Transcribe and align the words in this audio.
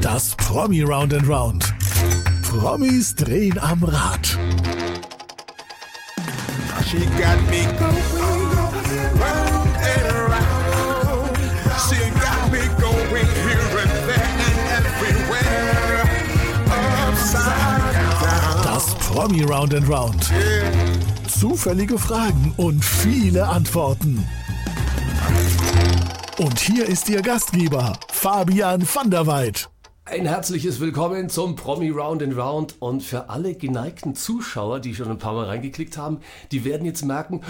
Das 0.00 0.34
Promi 0.36 0.82
Round 0.82 1.12
and 1.12 1.28
Round. 1.28 1.74
Promis 2.42 3.14
drehen 3.14 3.58
am 3.58 3.82
Rad. 3.82 4.38
She 6.94 7.00
got 7.18 7.40
me 7.50 7.66
going 7.78 8.14
round 9.18 9.68
and 9.82 10.12
round. 10.30 11.36
She 11.88 11.98
got 12.20 12.52
me 12.52 12.62
going 12.78 13.26
here 13.44 13.78
and 13.82 13.94
there 14.08 14.30
and 14.46 14.58
everywhere. 14.78 16.04
Upside 17.08 17.94
down. 18.22 18.64
Das 18.64 18.94
Promi 18.96 19.42
Round 19.42 19.74
and 19.74 19.88
Round. 19.88 20.30
Zufällige 21.26 21.98
Fragen 21.98 22.52
und 22.56 22.84
viele 22.84 23.48
Antworten. 23.48 24.24
Und 26.36 26.58
hier 26.58 26.88
ist 26.88 27.08
Ihr 27.08 27.22
Gastgeber, 27.22 27.96
Fabian 28.10 28.82
van 28.82 29.08
der 29.08 29.24
Weid. 29.28 29.70
Ein 30.04 30.26
herzliches 30.26 30.80
Willkommen 30.80 31.28
zum 31.28 31.54
Promi 31.54 31.90
Round 31.90 32.24
and 32.24 32.36
Round 32.36 32.74
und 32.80 33.04
für 33.04 33.28
alle 33.28 33.54
geneigten 33.54 34.16
Zuschauer, 34.16 34.80
die 34.80 34.96
schon 34.96 35.08
ein 35.08 35.18
paar 35.18 35.34
Mal 35.34 35.44
reingeklickt 35.44 35.96
haben, 35.96 36.18
die 36.50 36.64
werden 36.64 36.86
jetzt 36.86 37.04
merken, 37.04 37.42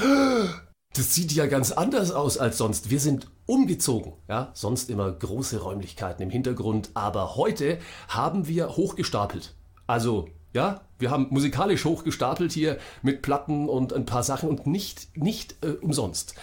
das 0.94 1.14
sieht 1.14 1.32
ja 1.32 1.46
ganz 1.46 1.72
anders 1.72 2.10
aus 2.10 2.36
als 2.36 2.58
sonst. 2.58 2.90
Wir 2.90 3.00
sind 3.00 3.30
umgezogen, 3.46 4.12
ja, 4.28 4.50
sonst 4.52 4.90
immer 4.90 5.10
große 5.10 5.62
Räumlichkeiten 5.62 6.22
im 6.22 6.30
Hintergrund, 6.30 6.90
aber 6.92 7.36
heute 7.36 7.78
haben 8.08 8.48
wir 8.48 8.76
hochgestapelt. 8.76 9.54
Also, 9.86 10.28
ja, 10.52 10.82
wir 10.98 11.10
haben 11.10 11.28
musikalisch 11.30 11.86
hochgestapelt 11.86 12.52
hier 12.52 12.76
mit 13.00 13.22
Platten 13.22 13.66
und 13.66 13.94
ein 13.94 14.04
paar 14.04 14.22
Sachen 14.22 14.50
und 14.50 14.66
nicht 14.66 15.16
nicht 15.16 15.56
äh, 15.64 15.70
umsonst. 15.70 16.34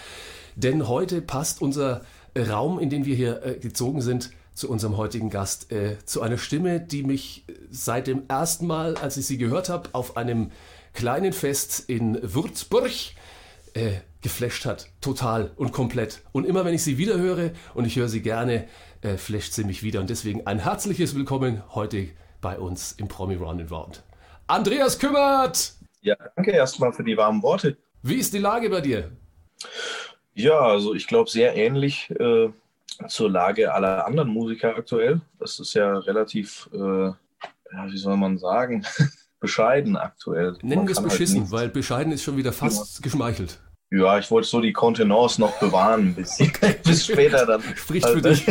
Denn 0.56 0.88
heute 0.88 1.22
passt 1.22 1.62
unser 1.62 2.02
Raum, 2.38 2.80
in 2.80 2.90
den 2.90 3.06
wir 3.06 3.16
hier 3.16 3.44
äh, 3.46 3.56
gezogen 3.56 4.02
sind, 4.02 4.32
zu 4.54 4.70
unserem 4.70 4.98
heutigen 4.98 5.30
Gast, 5.30 5.72
äh, 5.72 5.98
zu 6.06 6.22
einer 6.22 6.38
Stimme, 6.38 6.80
die 6.80 7.04
mich 7.04 7.46
äh, 7.48 7.54
seit 7.70 8.08
dem 8.08 8.24
ersten 8.28 8.68
Mal, 8.68 8.96
als 8.96 9.18
ich 9.18 9.26
sie 9.26 9.38
gehört 9.38 9.70
habe, 9.70 9.90
auf 9.94 10.18
einem 10.18 10.52
kleinen 10.94 11.34
Fest 11.34 11.86
in 11.88 12.20
Würzburg 12.22 12.92
äh, 13.74 13.92
geflasht 14.22 14.66
hat. 14.66 14.90
Total 15.00 15.52
und 15.56 15.72
komplett. 15.72 16.22
Und 16.32 16.46
immer 16.46 16.66
wenn 16.66 16.74
ich 16.74 16.84
sie 16.84 16.98
wieder 16.98 17.18
höre, 17.18 17.52
und 17.74 17.86
ich 17.86 17.96
höre 17.96 18.10
sie 18.10 18.22
gerne, 18.22 18.68
äh, 19.02 19.18
flasht 19.18 19.54
sie 19.54 19.64
mich 19.64 19.84
wieder. 19.84 20.00
Und 20.00 20.10
deswegen 20.10 20.46
ein 20.48 20.60
herzliches 20.60 21.16
Willkommen 21.16 21.64
heute 21.74 22.10
bei 22.42 22.60
uns 22.60 22.94
im 22.94 23.08
Promi 23.08 23.36
Round 23.36 23.62
and 23.62 23.72
Round. 23.72 24.04
Andreas 24.48 25.00
Kümmert! 25.00 25.74
Ja, 26.02 26.16
danke 26.36 26.52
erstmal 26.52 26.92
für 26.92 27.04
die 27.04 27.16
warmen 27.16 27.42
Worte. 27.44 27.78
Wie 28.02 28.16
ist 28.16 28.34
die 28.34 28.40
Lage 28.40 28.70
bei 28.70 28.82
dir? 28.82 29.12
Ja, 30.34 30.60
also 30.60 30.94
ich 30.94 31.08
glaube 31.08 31.30
sehr 31.30 31.56
ähnlich 31.56 32.10
äh, 32.20 32.50
zur 33.08 33.30
Lage 33.30 33.74
aller 33.74 34.06
anderen 34.06 34.30
Musiker 34.30 34.76
aktuell. 34.76 35.22
Das 35.40 35.60
ist 35.60 35.74
ja 35.74 35.98
relativ, 36.00 36.70
äh, 36.74 36.78
ja, 37.08 37.16
wie 37.90 37.98
soll 37.98 38.18
man 38.18 38.38
sagen, 38.38 38.86
bescheiden 39.40 39.98
aktuell. 39.98 40.58
Nennen 40.62 40.88
wir 40.88 40.92
es 40.92 40.98
halt 41.00 41.10
beschissen, 41.10 41.40
nichts- 41.40 41.52
weil 41.52 41.70
bescheiden 41.70 42.12
ist 42.14 42.24
schon 42.24 42.38
wieder 42.38 42.54
fast 42.54 43.02
geschmeichelt. 43.04 43.60
Ja, 43.94 44.18
ich 44.18 44.32
wollte 44.32 44.48
so 44.48 44.62
die 44.62 44.72
Kontenance 44.72 45.42
noch 45.42 45.60
bewahren, 45.60 46.10
ein 46.10 46.16
bisschen. 46.16 46.52
bis 46.84 47.06
später 47.06 47.46
dann. 47.46 47.62
Spricht 47.76 48.08
für 48.08 48.22
dich. 48.22 48.46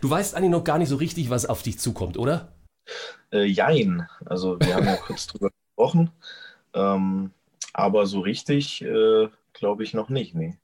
Du 0.00 0.10
weißt 0.10 0.34
eigentlich 0.36 0.50
noch 0.50 0.64
gar 0.64 0.78
nicht 0.78 0.88
so 0.88 0.96
richtig, 0.96 1.30
was 1.30 1.46
auf 1.46 1.62
dich 1.62 1.78
zukommt, 1.78 2.16
oder? 2.18 2.52
Äh, 3.32 3.44
jein. 3.44 4.06
Also 4.24 4.58
wir 4.60 4.74
haben 4.76 4.86
ja 4.86 4.96
kurz 4.96 5.26
drüber 5.26 5.50
gesprochen. 5.50 6.10
Ähm, 6.74 7.32
aber 7.72 8.06
so 8.06 8.20
richtig 8.20 8.82
äh, 8.82 9.28
glaube 9.52 9.82
ich 9.84 9.94
noch 9.94 10.08
nicht. 10.08 10.34
Nee. 10.34 10.56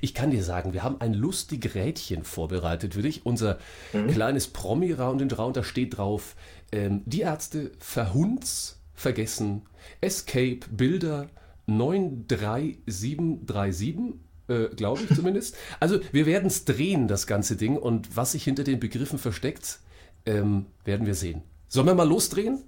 Ich 0.00 0.14
kann 0.14 0.30
dir 0.30 0.44
sagen, 0.44 0.72
wir 0.72 0.84
haben 0.84 1.00
ein 1.00 1.14
lustig 1.14 1.74
Rädchen 1.74 2.22
vorbereitet 2.24 2.94
für 2.94 3.02
dich. 3.02 3.26
Unser 3.26 3.58
Mhm. 3.92 4.06
kleines 4.08 4.46
Promi-Round 4.48 5.20
and 5.22 5.36
Round, 5.38 5.56
da 5.56 5.64
steht 5.64 5.96
drauf, 5.98 6.36
ähm, 6.72 7.02
die 7.06 7.20
Ärzte 7.22 7.72
verhunz, 7.80 8.80
vergessen, 8.94 9.62
Escape, 10.00 10.60
Bilder 10.70 11.28
93737, 11.66 13.96
äh, 14.48 14.68
glaube 14.76 15.02
ich 15.02 15.08
zumindest. 15.16 15.56
Also 15.80 15.98
wir 16.12 16.26
werden 16.26 16.46
es 16.46 16.64
drehen, 16.64 17.08
das 17.08 17.26
ganze 17.26 17.56
Ding. 17.56 17.76
Und 17.76 18.16
was 18.16 18.30
sich 18.32 18.44
hinter 18.44 18.64
den 18.64 18.78
Begriffen 18.80 19.18
versteckt, 19.18 19.80
ähm, 20.26 20.66
werden 20.84 21.06
wir 21.06 21.14
sehen. 21.14 21.42
Sollen 21.68 21.86
wir 21.86 21.94
mal 21.94 22.08
losdrehen? 22.08 22.62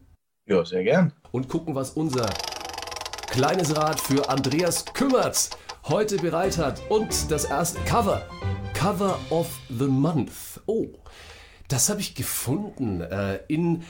Ja, 0.47 0.65
sehr 0.65 0.83
gern. 0.83 1.13
und 1.31 1.49
gucken, 1.49 1.75
was 1.77 1.91
unser 1.91 2.29
kleines 3.33 3.75
Rad 3.75 3.99
für 3.99 4.29
Andreas 4.29 4.85
Kümmert 4.93 5.49
heute 5.89 6.19
bereit 6.19 6.59
hat. 6.59 6.83
Und 6.91 7.31
das 7.31 7.47
erste 7.47 7.81
Cover. 7.87 8.21
Cover 8.75 9.19
of 9.31 9.49
the 9.71 9.87
Month. 9.87 10.61
Oh, 10.67 10.89
das 11.69 11.89
habe 11.89 12.03
ich 12.03 12.15
gefunden 12.15 13.01
äh, 13.01 13.39
in 13.49 13.85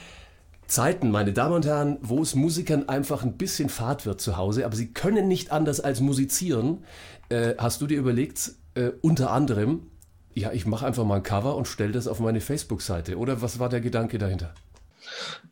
Zeiten, 0.69 1.11
meine 1.11 1.33
Damen 1.33 1.57
und 1.57 1.67
Herren, 1.67 1.99
wo 2.03 2.23
es 2.23 2.37
Musikern 2.37 2.89
einfach 2.89 3.25
ein 3.25 3.37
bisschen 3.37 3.69
fad 3.69 4.07
wird 4.07 4.21
zu 4.21 4.37
Hause, 4.37 4.65
aber 4.65 4.77
sie 4.77 4.93
können 4.93 5.27
nicht 5.27 5.51
anders 5.51 5.81
als 5.81 6.01
musizieren. 6.01 6.85
Äh, 7.29 7.57
hast 7.59 7.81
du 7.83 7.89
dir 7.89 7.99
überlegt, 7.99 8.53
äh, 8.75 8.91
unter 9.01 9.33
anderem, 9.33 9.91
ja, 10.35 10.53
ich 10.53 10.67
mache 10.67 10.87
einfach 10.87 11.05
mal 11.05 11.17
ein 11.17 11.25
Cover 11.25 11.57
und 11.57 11.67
stelle 11.67 11.91
das 11.91 12.07
auf 12.07 12.21
meine 12.21 12.41
Facebook-Seite. 12.41 13.19
Oder 13.19 13.43
was 13.43 13.59
war 13.59 13.69
der 13.69 13.81
Gedanke 13.81 14.19
dahinter? 14.19 14.55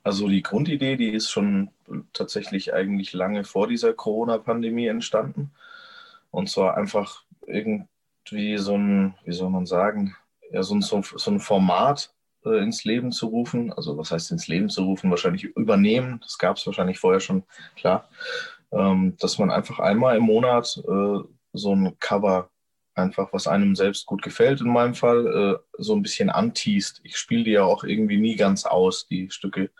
Also 0.02 0.28
die 0.28 0.42
Grundidee, 0.42 0.96
die 0.96 1.10
ist 1.10 1.30
schon 1.30 1.70
tatsächlich 2.12 2.72
eigentlich 2.72 3.12
lange 3.12 3.44
vor 3.44 3.66
dieser 3.66 3.92
Corona-Pandemie 3.92 4.86
entstanden. 4.86 5.50
Und 6.30 6.48
zwar 6.48 6.76
einfach 6.76 7.24
irgendwie 7.46 8.56
so 8.56 8.76
ein, 8.76 9.14
wie 9.24 9.32
soll 9.32 9.50
man 9.50 9.66
sagen, 9.66 10.16
ja, 10.50 10.62
so 10.62 10.74
ein, 10.74 10.82
so 10.82 11.02
ein 11.30 11.40
Format 11.40 12.12
äh, 12.44 12.62
ins 12.62 12.84
Leben 12.84 13.12
zu 13.12 13.26
rufen. 13.26 13.72
Also 13.72 13.96
was 13.98 14.10
heißt 14.10 14.30
ins 14.30 14.48
Leben 14.48 14.68
zu 14.68 14.84
rufen? 14.84 15.10
Wahrscheinlich 15.10 15.44
übernehmen. 15.44 16.20
Das 16.22 16.38
gab 16.38 16.56
es 16.56 16.66
wahrscheinlich 16.66 16.98
vorher 16.98 17.20
schon, 17.20 17.44
klar. 17.76 18.08
Ähm, 18.72 19.16
dass 19.18 19.38
man 19.38 19.50
einfach 19.50 19.80
einmal 19.80 20.16
im 20.16 20.24
Monat 20.24 20.80
äh, 20.86 21.18
so 21.52 21.74
ein 21.74 21.96
Cover 21.98 22.50
einfach, 23.00 23.32
was 23.32 23.46
einem 23.48 23.74
selbst 23.74 24.06
gut 24.06 24.22
gefällt, 24.22 24.60
in 24.60 24.72
meinem 24.72 24.94
Fall, 24.94 25.26
äh, 25.56 25.82
so 25.82 25.94
ein 25.94 26.02
bisschen 26.02 26.30
anteast. 26.30 27.00
Ich 27.02 27.16
spiele 27.16 27.44
die 27.44 27.50
ja 27.52 27.64
auch 27.64 27.82
irgendwie 27.84 28.18
nie 28.18 28.36
ganz 28.36 28.64
aus, 28.64 29.06
die 29.08 29.30
Stücke. 29.30 29.70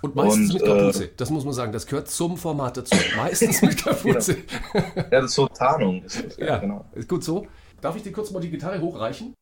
Und 0.00 0.14
meistens 0.14 0.52
Und, 0.54 0.60
mit 0.60 0.64
Kapuze. 0.64 1.10
das 1.16 1.30
muss 1.30 1.44
man 1.44 1.52
sagen. 1.54 1.72
Das 1.72 1.86
gehört 1.86 2.08
zum 2.08 2.36
Format 2.38 2.76
dazu. 2.76 2.94
Meistens 3.16 3.60
mit 3.62 3.76
Kapuze. 3.84 4.36
Ja, 4.94 5.02
das 5.10 5.24
ist 5.26 5.34
so 5.34 5.48
Tarnung. 5.48 6.04
Ist 6.04 6.24
das, 6.24 6.36
ja, 6.36 6.56
genau. 6.58 6.84
ist 6.94 7.08
gut 7.08 7.24
so. 7.24 7.46
Darf 7.80 7.96
ich 7.96 8.02
dir 8.04 8.12
kurz 8.12 8.30
mal 8.30 8.38
die 8.40 8.48
Gitarre 8.50 8.80
hochreichen? 8.80 9.34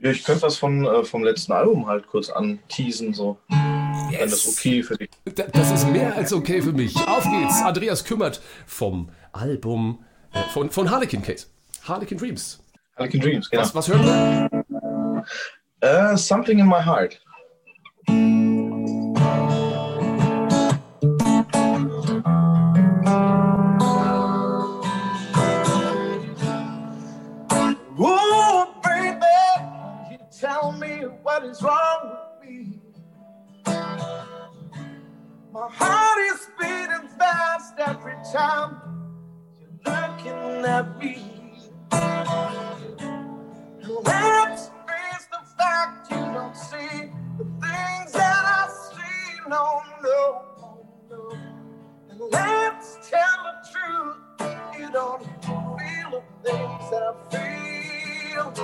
Ja, 0.00 0.10
ich 0.10 0.24
könnte 0.24 0.42
was 0.42 0.56
von, 0.56 0.84
äh, 0.86 1.04
vom 1.04 1.22
letzten 1.22 1.52
Album 1.52 1.86
halt 1.86 2.06
kurz 2.06 2.30
anteasen, 2.30 3.12
so. 3.12 3.38
Wenn 3.48 4.30
das 4.30 4.48
okay 4.48 4.82
für 4.82 4.96
dich 4.96 5.10
Da- 5.34 5.44
Das 5.44 5.70
ist 5.70 5.86
mehr 5.90 6.16
als 6.16 6.32
okay 6.32 6.62
für 6.62 6.72
mich. 6.72 6.96
Auf 6.96 7.24
geht's. 7.24 7.60
Andreas 7.62 8.02
Kümmert 8.04 8.40
vom 8.66 9.10
Album 9.32 10.02
äh, 10.32 10.40
von, 10.54 10.70
von 10.70 10.90
Harlequin 10.90 11.20
Case. 11.22 11.46
Harlequin 11.88 12.18
Dreams. 12.18 12.58
Harlequin 12.98 13.20
Dreams, 13.20 13.48
genau. 13.48 13.62
Was, 13.62 13.74
was 13.74 13.88
hören 13.88 14.04
wir? 14.04 15.24
Äh, 15.80 16.12
uh, 16.12 16.16
Something 16.16 16.58
in 16.58 16.66
my 16.66 16.82
heart. 16.82 17.18
Baby, 28.82 29.26
you 30.10 30.18
tell 30.30 30.72
me 30.72 31.06
what 31.22 31.44
is 31.44 31.62
wrong 31.62 32.18
with 32.42 32.48
me. 32.48 32.80
My 35.52 35.68
heart 35.70 36.18
is 36.32 36.48
beating 36.60 37.08
fast 37.18 37.74
every 37.78 38.16
time 38.32 38.76
you're 39.58 39.70
looking 39.84 40.64
at 40.66 40.98
me. 40.98 41.27
The 44.04 45.40
fact 45.58 46.10
you 46.10 46.16
don't 46.18 46.56
see 46.56 47.10
the 47.38 47.44
things 47.44 48.12
that 48.12 48.44
I 48.44 48.68
see. 48.70 49.40
No, 49.48 49.82
no, 50.02 50.42
let's 52.30 52.98
tell 53.10 53.38
the 53.44 53.54
truth. 53.72 54.16
You 54.78 54.92
don't 54.92 55.24
feel 55.44 56.10
the 56.12 56.22
things 56.50 56.92
I 56.92 57.14
feel. 57.30 58.54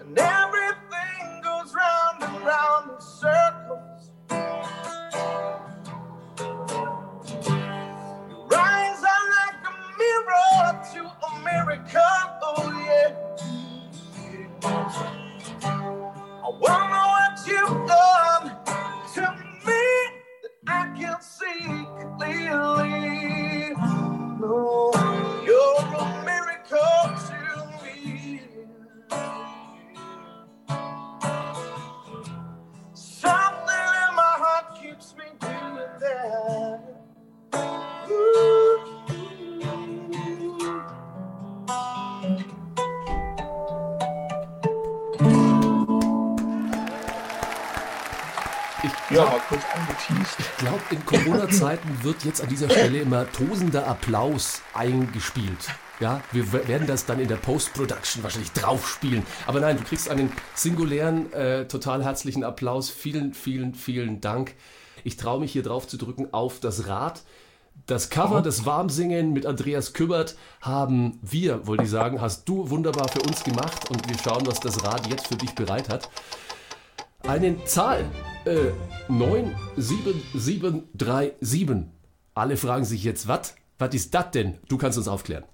And 0.00 0.18
everything 0.18 1.42
goes 1.44 1.74
round 1.74 2.22
and 2.22 2.46
round 2.46 2.90
in 2.92 3.00
circles. 3.02 3.59
Wird 52.02 52.24
jetzt 52.24 52.42
an 52.42 52.48
dieser 52.48 52.70
Stelle 52.70 52.98
immer 53.00 53.30
tosender 53.32 53.86
Applaus 53.86 54.62
eingespielt. 54.74 55.68
Ja, 56.00 56.22
wir 56.32 56.52
werden 56.66 56.86
das 56.86 57.04
dann 57.04 57.20
in 57.20 57.28
der 57.28 57.36
Post-Production 57.36 58.22
wahrscheinlich 58.22 58.52
draufspielen. 58.52 59.22
Aber 59.46 59.60
nein, 59.60 59.76
du 59.76 59.84
kriegst 59.84 60.08
einen 60.08 60.32
singulären, 60.54 61.30
äh, 61.32 61.68
total 61.68 62.02
herzlichen 62.02 62.42
Applaus. 62.42 62.88
Vielen, 62.88 63.34
vielen, 63.34 63.74
vielen 63.74 64.20
Dank. 64.22 64.54
Ich 65.04 65.16
traue 65.16 65.40
mich 65.40 65.52
hier 65.52 65.62
drauf 65.62 65.86
zu 65.86 65.98
drücken 65.98 66.28
auf 66.32 66.58
das 66.60 66.86
Rad. 66.88 67.22
Das 67.86 68.08
Cover, 68.08 68.40
das 68.40 68.64
Warmsingen 68.64 69.32
mit 69.32 69.46
Andreas 69.46 69.92
Kümmert 69.92 70.36
haben 70.60 71.18
wir, 71.22 71.66
wollte 71.66 71.84
ich 71.84 71.90
sagen, 71.90 72.20
hast 72.20 72.48
du 72.48 72.70
wunderbar 72.70 73.08
für 73.08 73.20
uns 73.20 73.42
gemacht 73.42 73.90
und 73.90 74.08
wir 74.08 74.16
schauen, 74.18 74.46
was 74.46 74.60
das 74.60 74.84
Rad 74.84 75.06
jetzt 75.06 75.26
für 75.26 75.36
dich 75.36 75.54
bereit 75.54 75.88
hat. 75.88 76.08
Eine 77.26 77.64
Zahl, 77.64 78.04
äh, 78.46 78.70
97737. 79.08 81.86
Alle 82.34 82.56
fragen 82.56 82.84
sich 82.84 83.04
jetzt, 83.04 83.28
was? 83.28 83.54
Was 83.78 83.94
ist 83.94 84.12
das 84.14 84.30
denn? 84.32 84.58
Du 84.68 84.76
kannst 84.78 84.98
uns 84.98 85.06
aufklären. 85.08 85.44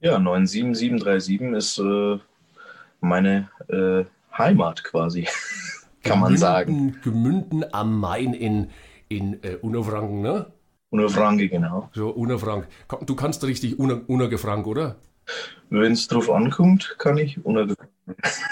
Ja, 0.00 0.18
97737 0.18 1.40
ist 1.56 1.78
äh, 1.78 2.18
meine 3.00 3.48
äh, 3.68 4.04
Heimat 4.36 4.82
quasi, 4.84 5.26
kann 6.02 6.20
man 6.20 6.36
sagen. 6.36 6.98
Gemünden, 7.02 7.02
Gemünden 7.02 7.64
am 7.72 7.98
Main 8.00 8.34
in, 8.34 8.70
in 9.08 9.42
äh, 9.42 9.56
Unterfranken, 9.60 10.20
ne? 10.22 10.46
Und 10.90 11.08
Franke, 11.10 11.48
genau. 11.48 11.88
So, 11.94 12.10
Unterfrank. 12.10 12.66
Komm, 12.88 13.06
Du 13.06 13.14
kannst 13.14 13.44
richtig 13.44 13.78
Uner- 13.78 14.02
Unergefrank, 14.08 14.66
oder? 14.66 14.96
Wenn 15.70 15.92
es 15.92 16.08
drauf 16.08 16.28
ankommt, 16.30 16.96
kann 16.98 17.16
ich 17.16 17.42
ohne 17.46 17.74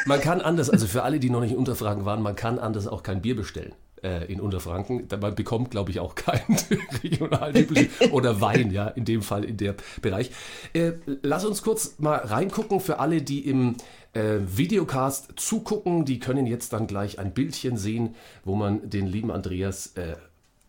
Man 0.07 0.21
kann 0.21 0.41
anders, 0.41 0.71
also 0.71 0.87
für 0.87 1.03
alle, 1.03 1.19
die 1.19 1.31
noch 1.31 1.41
nicht 1.41 1.53
in 1.53 1.59
Unterfranken 1.59 2.05
waren, 2.05 2.23
man 2.23 2.37
kann 2.37 2.59
anders 2.59 2.87
auch 2.87 3.03
kein 3.03 3.21
Bier 3.21 3.37
bestellen 3.37 3.73
äh, 4.03 4.31
in 4.33 4.41
Unterfranken. 4.41 5.09
Man 5.21 5.35
bekommt, 5.35 5.71
glaube 5.71 5.91
ich, 5.91 6.01
auch 6.01 6.15
keinen 6.15 6.57
regionalen 7.03 7.57
üblichen 7.57 8.11
oder 8.13 8.41
Wein, 8.41 8.71
ja, 8.71 8.89
in 8.89 9.05
dem 9.05 9.23
Fall 9.23 9.45
in 9.45 9.57
der 9.57 9.75
Bereich. 10.03 10.31
Äh, 10.73 10.93
lass 11.23 11.45
uns 11.45 11.63
kurz 11.63 11.99
mal 11.99 12.17
reingucken 12.17 12.81
für 12.81 12.99
alle, 12.99 13.23
die 13.23 13.47
im 13.49 13.77
äh, 14.13 14.39
Videocast 14.45 15.33
zugucken. 15.37 16.05
Die 16.05 16.19
können 16.19 16.47
jetzt 16.47 16.73
dann 16.73 16.87
gleich 16.87 17.19
ein 17.19 17.33
Bildchen 17.35 17.77
sehen, 17.77 18.15
wo 18.45 18.55
man 18.55 18.89
den 18.89 19.07
lieben 19.07 19.31
Andreas 19.31 19.89
äh, 19.97 20.17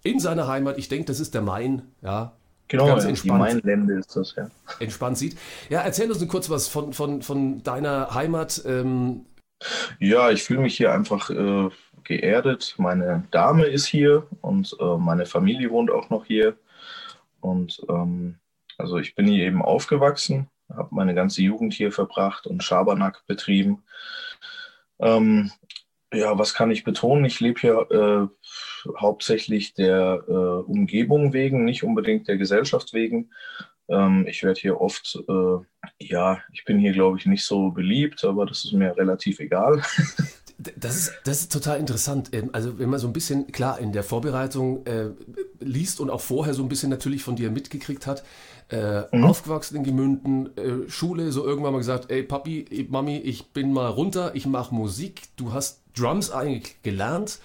in 0.04 0.19
seiner 0.19 0.48
Heimat, 0.48 0.78
ich 0.80 0.89
denke, 0.89 1.06
das 1.06 1.19
ist 1.19 1.36
der 1.36 1.42
Main, 1.42 1.83
ja, 2.01 2.33
Genau, 2.71 2.85
ganz 2.85 3.03
ja, 3.03 3.07
die 3.07 3.09
entspannt 3.09 3.39
Mainlände 3.39 3.95
ist 3.95 4.15
das, 4.15 4.33
ja. 4.38 4.50
entspannt 4.79 5.18
sieht. 5.18 5.38
Ja, 5.69 5.81
erzähl 5.81 6.09
uns 6.09 6.25
kurz 6.29 6.50
was 6.50 6.69
von, 6.69 6.94
von, 6.94 7.21
von 7.21 7.62
deiner 7.63 8.15
Heimat. 8.15 8.62
Ähm, 8.65 9.25
Ja, 10.00 10.31
ich 10.31 10.44
fühle 10.44 10.62
mich 10.62 10.77
hier 10.77 10.94
einfach 10.94 11.29
äh, 11.29 11.69
geerdet. 12.06 12.75
Meine 12.77 13.25
Dame 13.31 13.65
ist 13.65 13.88
hier 13.88 14.25
und 14.39 14.73
äh, 14.79 14.97
meine 14.97 15.25
Familie 15.25 15.69
wohnt 15.69 15.91
auch 15.91 16.09
noch 16.09 16.23
hier. 16.23 16.56
Und 17.41 17.81
ähm, 17.89 18.39
also 18.77 18.97
ich 19.00 19.15
bin 19.15 19.27
hier 19.27 19.45
eben 19.45 19.62
aufgewachsen, 19.62 20.47
habe 20.73 20.95
meine 20.95 21.13
ganze 21.13 21.41
Jugend 21.41 21.73
hier 21.73 21.91
verbracht 21.91 22.47
und 22.47 22.63
Schabernack 22.63 23.27
betrieben. 23.27 23.83
Ähm, 25.00 25.51
ja, 26.13 26.38
was 26.38 26.53
kann 26.53 26.71
ich 26.71 26.85
betonen? 26.85 27.25
Ich 27.25 27.41
lebe 27.41 27.59
hier 27.59 27.91
äh, 27.91 28.40
hauptsächlich 28.98 29.74
der 29.74 30.24
äh, 30.28 30.31
Umgebung 30.31 31.33
wegen, 31.33 31.66
nicht 31.66 31.83
unbedingt 31.83 32.28
der 32.28 32.38
Gesellschaft 32.38 32.94
wegen. 32.94 33.31
Ähm, 33.89 34.25
ich 34.28 34.44
werde 34.44 34.60
hier 34.60 34.80
oft, 34.80 35.19
äh, 35.28 36.04
ja, 36.06 36.39
ich 36.51 36.66
bin 36.66 36.80
hier, 36.80 36.94
glaube 36.94 37.18
ich, 37.18 37.25
nicht 37.25 37.44
so 37.44 37.72
beliebt, 37.72 38.24
aber 38.24 38.45
das 38.45 38.63
ist 38.66 38.74
mir 38.74 38.95
relativ 38.95 39.39
egal. 39.39 39.81
Das 40.75 40.95
ist, 40.95 41.13
das 41.24 41.39
ist 41.39 41.51
total 41.51 41.80
interessant. 41.80 42.30
Ähm, 42.33 42.51
Also 42.54 42.78
wenn 42.78 42.88
man 42.88 43.00
so 43.00 43.07
ein 43.07 43.13
bisschen, 43.13 43.51
klar, 43.51 43.80
in 43.80 43.94
der 43.94 44.04
Vorbereitung 44.04 44.86
äh, 44.86 45.10
liest 45.60 46.00
und 46.00 46.12
auch 46.12 46.22
vorher 46.22 46.54
so 46.54 46.62
ein 46.62 46.69
bisschen 46.69 46.92
natürlich 46.92 47.24
von 47.24 47.36
dir 47.36 47.50
mitgekriegt 47.50 48.06
hat, 48.06 48.24
äh, 48.69 49.04
aufgewachsen 49.12 49.78
in 49.78 49.83
Gemünden, 49.83 50.56
äh, 50.57 50.89
Schule, 50.89 51.31
so 51.31 51.45
irgendwann 51.45 51.74
mal 51.74 51.80
gesagt, 51.80 52.10
ey 52.12 52.24
Papi, 52.24 52.88
Mami, 52.89 53.18
ich 53.18 53.51
bin 53.51 53.74
mal 53.74 53.88
runter, 53.88 54.36
ich 54.36 54.45
mache 54.45 54.74
Musik. 54.74 55.24
Du 55.36 55.51
hast 55.51 55.81
Drums 55.98 56.31
eigentlich 56.31 56.81
gelernt, 56.83 57.39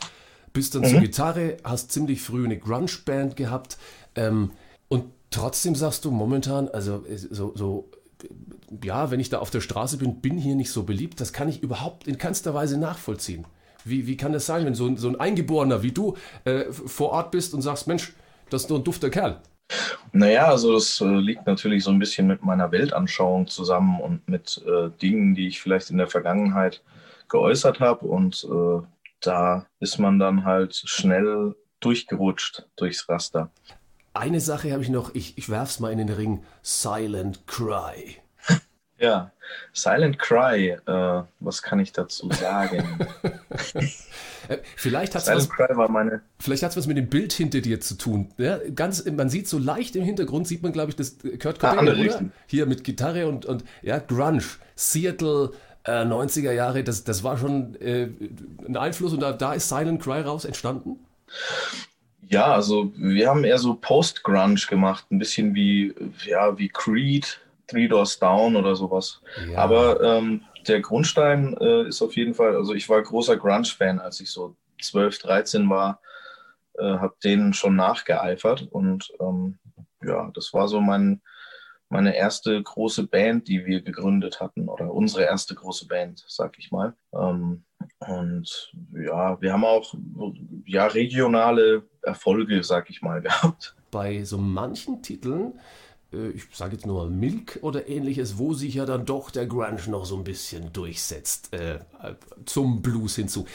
bist 0.56 0.74
dann 0.74 0.84
zur 0.84 1.00
Gitarre, 1.00 1.58
hast 1.64 1.92
ziemlich 1.92 2.22
früh 2.22 2.44
eine 2.44 2.58
Grunge-Band 2.58 3.36
gehabt 3.36 3.76
ähm, 4.14 4.52
und 4.88 5.04
trotzdem 5.30 5.74
sagst 5.74 6.06
du 6.06 6.10
momentan, 6.10 6.68
also 6.68 7.04
so, 7.30 7.52
so 7.54 7.90
ja, 8.82 9.10
wenn 9.10 9.20
ich 9.20 9.28
da 9.28 9.38
auf 9.38 9.50
der 9.50 9.60
Straße 9.60 9.98
bin, 9.98 10.22
bin 10.22 10.38
hier 10.38 10.54
nicht 10.54 10.70
so 10.70 10.84
beliebt. 10.84 11.20
Das 11.20 11.34
kann 11.34 11.48
ich 11.50 11.62
überhaupt 11.62 12.08
in 12.08 12.16
keinster 12.16 12.54
Weise 12.54 12.78
nachvollziehen. 12.78 13.44
Wie, 13.84 14.06
wie 14.06 14.16
kann 14.16 14.32
das 14.32 14.46
sein, 14.46 14.64
wenn 14.64 14.74
so 14.74 14.86
ein, 14.86 14.96
so 14.96 15.08
ein 15.08 15.20
Eingeborener 15.20 15.82
wie 15.82 15.92
du 15.92 16.16
äh, 16.44 16.64
vor 16.72 17.10
Ort 17.10 17.32
bist 17.32 17.52
und 17.52 17.60
sagst, 17.60 17.86
Mensch, 17.86 18.14
das 18.48 18.62
ist 18.62 18.70
nur 18.70 18.78
ein 18.78 18.84
dufter 18.84 19.10
Kerl. 19.10 19.42
Naja, 20.12 20.46
also 20.46 20.72
das 20.72 21.02
äh, 21.02 21.04
liegt 21.04 21.46
natürlich 21.46 21.84
so 21.84 21.90
ein 21.90 21.98
bisschen 21.98 22.26
mit 22.26 22.42
meiner 22.42 22.72
Weltanschauung 22.72 23.46
zusammen 23.46 24.00
und 24.00 24.26
mit 24.26 24.64
äh, 24.66 24.88
Dingen, 25.02 25.34
die 25.34 25.48
ich 25.48 25.60
vielleicht 25.60 25.90
in 25.90 25.98
der 25.98 26.08
Vergangenheit 26.08 26.82
geäußert 27.28 27.80
habe. 27.80 28.06
Und 28.06 28.48
äh, 28.50 28.82
da 29.20 29.66
ist 29.80 29.98
man 29.98 30.18
dann 30.18 30.44
halt 30.44 30.74
schnell 30.74 31.54
durchgerutscht 31.80 32.66
durchs 32.76 33.08
Raster. 33.08 33.50
Eine 34.14 34.40
Sache 34.40 34.72
habe 34.72 34.82
ich 34.82 34.88
noch, 34.88 35.14
ich, 35.14 35.36
ich 35.36 35.48
werf's 35.50 35.78
mal 35.78 35.92
in 35.92 35.98
den 35.98 36.08
Ring. 36.08 36.42
Silent 36.62 37.46
Cry. 37.46 38.16
Ja, 38.98 39.30
Silent 39.74 40.18
Cry, 40.18 40.70
äh, 40.70 41.22
was 41.40 41.60
kann 41.60 41.78
ich 41.80 41.92
dazu 41.92 42.30
sagen? 42.30 42.98
Äh, 44.48 44.58
vielleicht 44.76 45.14
was, 45.16 45.26
meine, 45.88 46.20
vielleicht 46.38 46.62
hat's 46.62 46.76
was 46.76 46.86
mit 46.86 46.96
dem 46.96 47.08
Bild 47.08 47.32
hinter 47.32 47.60
dir 47.60 47.80
zu 47.80 47.96
tun. 47.96 48.32
Ja, 48.38 48.60
ganz, 48.74 49.04
man 49.04 49.28
sieht 49.28 49.48
so 49.48 49.58
leicht 49.58 49.96
im 49.96 50.04
Hintergrund, 50.04 50.46
sieht 50.46 50.62
man, 50.62 50.72
glaube 50.72 50.90
ich, 50.90 50.96
das 50.96 51.16
Kurt 51.42 51.62
Ah, 51.64 51.74
Cobain? 51.74 51.88
Richtung. 51.88 52.32
Hier 52.46 52.66
mit 52.66 52.84
Gitarre 52.84 53.26
und, 53.26 53.44
und 53.44 53.64
ja, 53.82 53.98
Grunge, 53.98 54.44
Seattle, 54.76 55.50
äh, 55.86 56.04
90er 56.04 56.52
Jahre, 56.52 56.84
das, 56.84 57.04
das 57.04 57.24
war 57.24 57.38
schon 57.38 57.76
äh, 57.80 58.08
ein 58.66 58.76
Einfluss 58.76 59.12
und 59.12 59.20
da, 59.20 59.32
da 59.32 59.54
ist 59.54 59.68
Silent 59.68 60.02
Cry 60.02 60.20
raus 60.20 60.44
entstanden. 60.44 60.98
ja, 62.28 62.46
also 62.46 62.92
wir 62.96 63.28
haben 63.28 63.44
eher 63.44 63.58
so 63.58 63.74
Post-Grunge 63.74 64.60
gemacht, 64.68 65.06
ein 65.10 65.18
bisschen 65.18 65.54
wie, 65.54 65.94
ja, 66.24 66.58
wie 66.58 66.68
Creed, 66.68 67.40
Three 67.68 67.88
Doors 67.88 68.18
Down 68.18 68.56
oder 68.56 68.76
sowas. 68.76 69.20
Ja. 69.50 69.58
Aber 69.58 70.00
ähm, 70.02 70.42
der 70.66 70.80
Grundstein 70.80 71.56
äh, 71.60 71.88
ist 71.88 72.02
auf 72.02 72.16
jeden 72.16 72.34
Fall, 72.34 72.56
also 72.56 72.74
ich 72.74 72.88
war 72.88 73.02
großer 73.02 73.36
Grunge-Fan, 73.36 73.98
als 73.98 74.20
ich 74.20 74.30
so 74.30 74.56
12, 74.82 75.18
13 75.20 75.70
war, 75.70 76.00
äh, 76.78 76.82
habe 76.82 77.14
denen 77.22 77.52
schon 77.52 77.76
nachgeeifert 77.76 78.68
und 78.70 79.12
ähm, 79.20 79.58
ja, 80.02 80.30
das 80.34 80.52
war 80.52 80.68
so 80.68 80.80
mein, 80.80 81.20
meine 81.88 82.16
erste 82.16 82.60
große 82.62 83.06
Band, 83.06 83.48
die 83.48 83.64
wir 83.64 83.80
gegründet 83.82 84.40
hatten 84.40 84.68
oder 84.68 84.92
unsere 84.92 85.24
erste 85.24 85.54
große 85.54 85.86
Band, 85.86 86.24
sag 86.26 86.58
ich 86.58 86.70
mal. 86.72 86.94
Ähm, 87.14 87.64
und 87.98 88.72
ja, 88.92 89.40
wir 89.40 89.52
haben 89.52 89.64
auch 89.64 89.94
ja, 90.64 90.86
regionale 90.86 91.84
Erfolge, 92.02 92.62
sag 92.62 92.90
ich 92.90 93.02
mal, 93.02 93.20
gehabt. 93.22 93.76
bei 93.90 94.24
so 94.24 94.38
manchen 94.38 95.02
Titeln, 95.02 95.54
äh, 96.12 96.30
ich 96.30 96.44
sage 96.52 96.74
jetzt 96.74 96.86
nur 96.86 97.08
Milk 97.08 97.60
oder 97.62 97.88
ähnliches, 97.88 98.38
wo 98.38 98.54
sich 98.54 98.74
ja 98.74 98.86
dann 98.86 99.06
doch 99.06 99.30
der 99.30 99.46
Grunge 99.46 99.80
noch 99.88 100.06
so 100.06 100.16
ein 100.16 100.24
bisschen 100.24 100.72
durchsetzt, 100.72 101.54
äh, 101.54 101.78
zum 102.44 102.82
Blues 102.82 103.16
hinzu. 103.16 103.46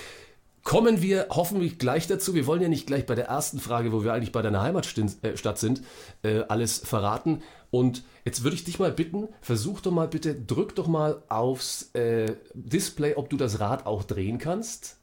Kommen 0.63 1.01
wir 1.01 1.25
hoffentlich 1.31 1.79
gleich 1.79 2.05
dazu. 2.05 2.35
Wir 2.35 2.45
wollen 2.45 2.61
ja 2.61 2.69
nicht 2.69 2.85
gleich 2.85 3.07
bei 3.07 3.15
der 3.15 3.25
ersten 3.25 3.59
Frage, 3.59 3.91
wo 3.91 4.03
wir 4.03 4.13
eigentlich 4.13 4.31
bei 4.31 4.43
deiner 4.43 4.61
Heimatstadt 4.61 5.39
Stadt 5.39 5.57
sind, 5.57 5.81
äh, 6.21 6.41
alles 6.49 6.77
verraten. 6.77 7.41
Und 7.71 8.03
jetzt 8.25 8.43
würde 8.43 8.55
ich 8.55 8.65
dich 8.65 8.79
mal 8.79 8.91
bitten, 8.91 9.29
versuch 9.41 9.79
doch 9.79 9.91
mal 9.91 10.07
bitte, 10.07 10.35
drück 10.35 10.75
doch 10.75 10.87
mal 10.87 11.23
aufs 11.29 11.89
äh, 11.93 12.35
Display, 12.53 13.15
ob 13.15 13.29
du 13.29 13.37
das 13.37 13.61
Rad 13.61 13.85
auch 13.85 14.03
drehen 14.03 14.37
kannst. 14.37 14.97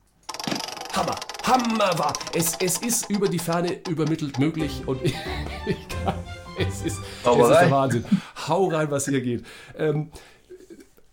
Hammer, 0.94 1.16
Hammer 1.44 1.98
war. 1.98 2.12
Es, 2.34 2.56
es 2.60 2.78
ist 2.78 3.10
über 3.10 3.28
die 3.28 3.38
Ferne 3.38 3.80
übermittelt 3.88 4.38
möglich 4.38 4.82
und 4.86 5.02
ich, 5.02 5.14
ich 5.66 5.88
kann, 5.88 6.14
es, 6.58 6.82
ist, 6.82 6.84
es 6.84 6.98
ist 6.98 7.24
Hauerei. 7.24 7.62
der 7.62 7.70
Wahnsinn. 7.70 8.04
Hau 8.46 8.68
rein, 8.68 8.90
was 8.90 9.06
hier 9.06 9.22
geht. 9.22 9.46
Ähm, 9.76 10.10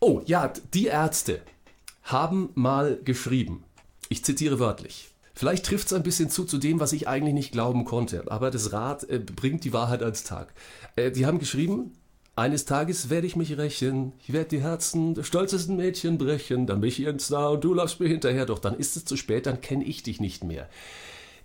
oh 0.01 0.21
ja, 0.25 0.51
die 0.73 0.87
Ärzte 0.87 1.41
haben 2.03 2.49
mal 2.53 2.99
geschrieben, 3.03 3.63
ich 4.09 4.25
zitiere 4.25 4.59
wörtlich. 4.59 5.14
Vielleicht 5.35 5.65
trifft 5.65 5.87
es 5.87 5.93
ein 5.93 6.03
bisschen 6.03 6.29
zu 6.29 6.45
zu 6.45 6.57
dem, 6.57 6.79
was 6.79 6.93
ich 6.93 7.07
eigentlich 7.07 7.33
nicht 7.33 7.51
glauben 7.51 7.83
konnte, 7.83 8.23
aber 8.31 8.51
das 8.51 8.71
Rad 8.71 9.07
äh, 9.09 9.19
bringt 9.19 9.65
die 9.65 9.73
Wahrheit 9.73 10.01
als 10.01 10.23
Tag. 10.23 10.53
Äh, 10.95 11.11
die 11.11 11.25
haben 11.25 11.39
geschrieben, 11.39 11.91
eines 12.37 12.65
Tages 12.65 13.09
werde 13.09 13.27
ich 13.27 13.35
mich 13.35 13.57
rächen, 13.57 14.13
ich 14.19 14.33
werde 14.33 14.49
die 14.49 14.61
Herzen 14.61 15.13
der 15.13 15.23
stolzesten 15.23 15.75
Mädchen 15.75 16.17
brechen, 16.17 16.67
dann 16.67 16.81
bin 16.81 16.89
ich 16.89 16.99
ihren 16.99 17.19
Star 17.19 17.51
und 17.51 17.63
du 17.63 17.73
laufst 17.73 17.99
mir 17.99 18.07
hinterher, 18.07 18.45
doch 18.45 18.59
dann 18.59 18.75
ist 18.75 18.97
es 18.97 19.05
zu 19.05 19.17
spät, 19.17 19.45
dann 19.45 19.61
kenne 19.61 19.83
ich 19.83 20.03
dich 20.03 20.19
nicht 20.19 20.43
mehr. 20.43 20.69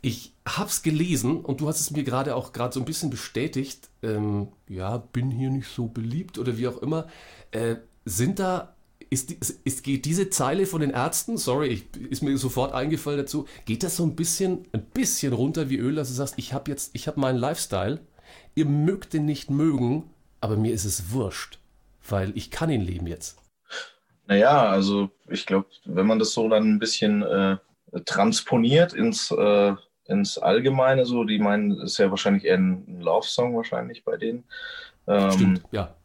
Ich 0.02 0.32
hab's 0.46 0.82
gelesen 0.82 1.40
und 1.40 1.60
du 1.60 1.68
hast 1.68 1.80
es 1.80 1.90
mir 1.90 2.04
gerade 2.04 2.34
auch 2.34 2.52
gerade 2.52 2.72
so 2.72 2.80
ein 2.80 2.86
bisschen 2.86 3.10
bestätigt. 3.10 3.90
Ähm, 4.02 4.48
ja, 4.66 4.96
bin 4.96 5.30
hier 5.30 5.50
nicht 5.50 5.68
so 5.68 5.86
beliebt 5.86 6.38
oder 6.38 6.56
wie 6.56 6.68
auch 6.68 6.78
immer. 6.78 7.06
Äh, 7.50 7.76
sind 8.06 8.38
da 8.38 8.74
ist, 9.10 9.32
ist, 9.64 9.82
geht 9.82 10.04
diese 10.04 10.30
Zeile 10.30 10.66
von 10.66 10.80
den 10.80 10.90
Ärzten, 10.90 11.36
sorry, 11.36 11.68
ich, 11.68 11.96
ist 12.10 12.22
mir 12.22 12.36
sofort 12.38 12.72
eingefallen 12.72 13.18
dazu, 13.18 13.46
geht 13.64 13.82
das 13.82 13.96
so 13.96 14.04
ein 14.04 14.14
bisschen, 14.14 14.66
ein 14.72 14.84
bisschen 14.84 15.32
runter 15.32 15.68
wie 15.68 15.78
Öl, 15.78 15.96
dass 15.96 16.08
du 16.08 16.14
sagst, 16.14 16.34
ich 16.38 16.52
habe 16.52 16.70
jetzt, 16.70 16.94
ich 16.94 17.08
habe 17.08 17.18
meinen 17.18 17.38
Lifestyle, 17.38 17.98
ihr 18.54 18.66
mögt 18.66 19.12
den 19.12 19.24
nicht 19.24 19.50
mögen, 19.50 20.10
aber 20.40 20.56
mir 20.56 20.72
ist 20.72 20.84
es 20.84 21.10
wurscht, 21.12 21.58
weil 22.08 22.32
ich 22.36 22.52
kann 22.52 22.70
ihn 22.70 22.82
leben 22.82 23.08
jetzt. 23.08 23.38
Naja, 24.26 24.70
also 24.70 25.10
ich 25.28 25.44
glaube, 25.44 25.66
wenn 25.84 26.06
man 26.06 26.20
das 26.20 26.32
so 26.32 26.48
dann 26.48 26.74
ein 26.74 26.78
bisschen 26.78 27.22
äh, 27.22 27.56
transponiert 28.04 28.92
ins, 28.92 29.32
äh, 29.32 29.74
ins 30.06 30.38
Allgemeine, 30.38 31.04
so, 31.04 31.24
die 31.24 31.40
meinen, 31.40 31.80
ist 31.80 31.98
ja 31.98 32.10
wahrscheinlich 32.10 32.44
eher 32.44 32.58
ein 32.58 33.00
Love-Song 33.00 33.56
wahrscheinlich 33.56 34.04
bei 34.04 34.16
denen. 34.16 34.44
Ähm, 35.08 35.32
Stimmt, 35.32 35.62
ja. 35.72 35.96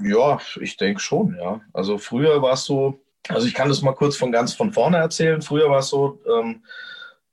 Ja, 0.00 0.38
ich 0.60 0.76
denke 0.76 1.00
schon, 1.00 1.36
ja. 1.36 1.60
Also 1.72 1.98
früher 1.98 2.40
war 2.40 2.52
es 2.52 2.64
so, 2.64 3.00
also 3.28 3.46
ich 3.46 3.54
kann 3.54 3.68
das 3.68 3.82
mal 3.82 3.94
kurz 3.94 4.16
von 4.16 4.30
ganz 4.30 4.54
von 4.54 4.72
vorne 4.72 4.98
erzählen. 4.98 5.42
Früher 5.42 5.68
war 5.70 5.80
es 5.80 5.88
so, 5.88 6.20
ähm, 6.26 6.64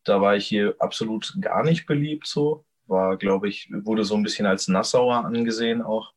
da 0.04 0.20
war 0.22 0.36
ich 0.36 0.48
hier 0.48 0.76
absolut 0.80 1.36
gar 1.42 1.64
nicht 1.64 1.86
beliebt 1.86 2.28
so. 2.28 2.66
War, 2.88 3.18
glaube 3.18 3.50
ich, 3.50 3.70
wurde 3.72 4.04
so 4.04 4.16
ein 4.16 4.24
bisschen 4.24 4.46
als 4.46 4.68
Nassauer 4.68 5.26
angesehen 5.26 5.82
auch. 5.82 6.14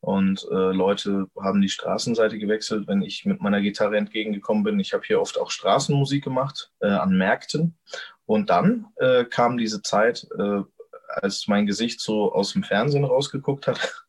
Und 0.00 0.46
äh, 0.50 0.72
Leute 0.72 1.26
haben 1.40 1.62
die 1.62 1.68
Straßenseite 1.68 2.38
gewechselt, 2.38 2.88
wenn 2.88 3.02
ich 3.02 3.24
mit 3.24 3.40
meiner 3.40 3.60
Gitarre 3.60 3.96
entgegengekommen 3.96 4.64
bin. 4.64 4.80
Ich 4.80 4.92
habe 4.92 5.04
hier 5.06 5.20
oft 5.20 5.38
auch 5.38 5.50
Straßenmusik 5.50 6.24
gemacht 6.24 6.72
äh, 6.80 6.88
an 6.88 7.16
Märkten. 7.16 7.78
Und 8.26 8.50
dann 8.50 8.86
äh, 8.96 9.24
kam 9.24 9.58
diese 9.58 9.80
Zeit, 9.80 10.26
äh, 10.38 10.62
als 11.08 11.46
mein 11.46 11.66
Gesicht 11.66 12.00
so 12.00 12.32
aus 12.32 12.52
dem 12.52 12.64
Fernsehen 12.64 13.04
rausgeguckt 13.04 13.66
hat 13.66 14.04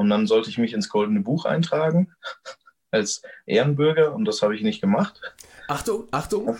und 0.00 0.08
dann 0.08 0.26
sollte 0.26 0.48
ich 0.48 0.56
mich 0.56 0.72
ins 0.72 0.88
Goldene 0.88 1.20
Buch 1.20 1.44
eintragen 1.44 2.08
als 2.90 3.20
Ehrenbürger 3.44 4.14
und 4.14 4.24
das 4.24 4.40
habe 4.40 4.56
ich 4.56 4.62
nicht 4.62 4.80
gemacht. 4.80 5.20
Achtung, 5.68 6.04
Achtung. 6.10 6.56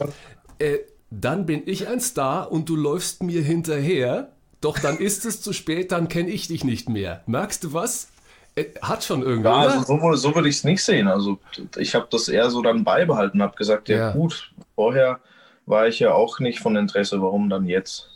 Äh, 0.58 0.80
dann 1.10 1.46
bin 1.46 1.62
ich 1.64 1.88
ein 1.88 2.00
Star 2.00 2.52
und 2.52 2.68
du 2.68 2.76
läufst 2.76 3.22
mir 3.22 3.40
hinterher. 3.40 4.32
Doch 4.60 4.78
dann 4.78 4.98
ist 4.98 5.24
es 5.24 5.40
zu 5.40 5.54
spät, 5.54 5.90
dann 5.90 6.08
kenne 6.08 6.28
ich 6.28 6.48
dich 6.48 6.64
nicht 6.64 6.90
mehr. 6.90 7.22
Merkst 7.26 7.64
du 7.64 7.72
was? 7.72 8.10
Äh, 8.56 8.66
hat 8.82 9.04
schon 9.04 9.22
irgendwas. 9.22 9.72
Ja, 9.72 9.80
also 9.80 9.98
so, 9.98 10.14
so 10.16 10.34
würde 10.34 10.50
ich 10.50 10.56
es 10.56 10.64
nicht 10.64 10.84
sehen. 10.84 11.08
Also 11.08 11.38
ich 11.78 11.94
habe 11.94 12.08
das 12.10 12.28
eher 12.28 12.50
so 12.50 12.60
dann 12.60 12.84
beibehalten, 12.84 13.40
habe 13.40 13.56
gesagt, 13.56 13.88
ja, 13.88 13.96
ja, 13.96 14.12
gut, 14.12 14.52
vorher 14.74 15.18
war 15.64 15.88
ich 15.88 15.98
ja 15.98 16.12
auch 16.12 16.40
nicht 16.40 16.60
von 16.60 16.76
Interesse, 16.76 17.22
warum 17.22 17.48
dann 17.48 17.66
jetzt? 17.66 18.10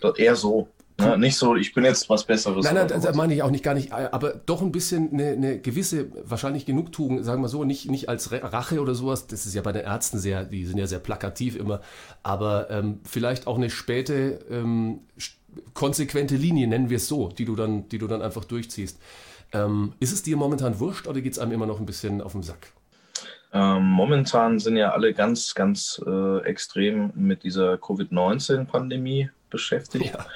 So, 0.00 0.14
eher 0.14 0.36
so. 0.36 0.68
Ja, 1.00 1.16
nicht 1.16 1.36
so, 1.36 1.56
ich 1.56 1.72
bin 1.72 1.84
jetzt 1.84 2.08
was 2.08 2.24
Besseres. 2.24 2.64
Nein, 2.64 2.74
nein, 2.74 2.88
das 2.88 3.14
meine 3.14 3.34
ich 3.34 3.42
auch 3.42 3.50
nicht, 3.50 3.64
gar 3.64 3.74
nicht, 3.74 3.92
aber 3.92 4.34
doch 4.46 4.62
ein 4.62 4.72
bisschen 4.72 5.12
eine, 5.12 5.30
eine 5.30 5.58
gewisse, 5.58 6.06
wahrscheinlich 6.24 6.66
Genugtuung, 6.66 7.22
sagen 7.22 7.42
wir 7.42 7.48
so, 7.48 7.64
nicht, 7.64 7.90
nicht 7.90 8.08
als 8.08 8.30
Rache 8.32 8.80
oder 8.80 8.94
sowas, 8.94 9.26
das 9.26 9.46
ist 9.46 9.54
ja 9.54 9.62
bei 9.62 9.72
den 9.72 9.82
Ärzten 9.82 10.18
sehr, 10.18 10.44
die 10.44 10.64
sind 10.66 10.78
ja 10.78 10.86
sehr 10.86 10.98
plakativ 10.98 11.56
immer, 11.56 11.80
aber 12.22 12.70
ähm, 12.70 13.00
vielleicht 13.04 13.46
auch 13.46 13.56
eine 13.56 13.70
späte, 13.70 14.40
ähm, 14.50 15.00
konsequente 15.74 16.36
Linie, 16.36 16.66
nennen 16.66 16.90
wir 16.90 16.96
es 16.96 17.08
so, 17.08 17.28
die 17.28 17.44
du 17.44 17.56
dann, 17.56 17.88
die 17.88 17.98
du 17.98 18.06
dann 18.06 18.22
einfach 18.22 18.44
durchziehst. 18.44 18.98
Ähm, 19.52 19.94
ist 19.98 20.12
es 20.12 20.22
dir 20.22 20.36
momentan 20.36 20.78
wurscht 20.78 21.06
oder 21.08 21.20
geht 21.20 21.32
es 21.32 21.38
einem 21.38 21.52
immer 21.52 21.66
noch 21.66 21.80
ein 21.80 21.86
bisschen 21.86 22.20
auf 22.20 22.32
den 22.32 22.42
Sack? 22.42 22.72
Ähm, 23.52 23.82
momentan 23.82 24.60
sind 24.60 24.76
ja 24.76 24.92
alle 24.92 25.12
ganz, 25.12 25.54
ganz 25.54 26.00
äh, 26.06 26.38
extrem 26.44 27.10
mit 27.14 27.42
dieser 27.42 27.78
Covid-19-Pandemie 27.78 29.30
beschäftigt. 29.50 30.14
Ja. 30.14 30.26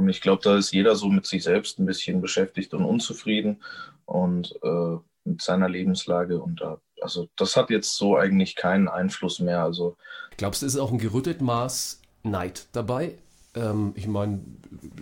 Und 0.00 0.08
ich 0.08 0.22
glaube, 0.22 0.42
da 0.42 0.56
ist 0.56 0.72
jeder 0.72 0.96
so 0.96 1.08
mit 1.08 1.26
sich 1.26 1.42
selbst 1.42 1.78
ein 1.78 1.84
bisschen 1.84 2.22
beschäftigt 2.22 2.72
und 2.72 2.84
unzufrieden 2.86 3.62
und 4.06 4.58
äh, 4.62 4.96
mit 5.24 5.42
seiner 5.42 5.68
Lebenslage. 5.68 6.40
Und 6.40 6.62
da, 6.62 6.80
also 7.02 7.28
das 7.36 7.56
hat 7.56 7.68
jetzt 7.68 7.96
so 7.96 8.16
eigentlich 8.16 8.56
keinen 8.56 8.88
Einfluss 8.88 9.40
mehr. 9.40 9.62
Also 9.62 9.96
glaubst 10.38 10.62
du, 10.62 10.66
ist 10.66 10.78
auch 10.78 10.90
ein 10.90 10.98
gerüttet 10.98 11.42
Maß 11.42 12.00
Neid 12.22 12.66
dabei? 12.72 13.18
Ähm, 13.54 13.92
ich 13.94 14.06
meine, 14.06 14.40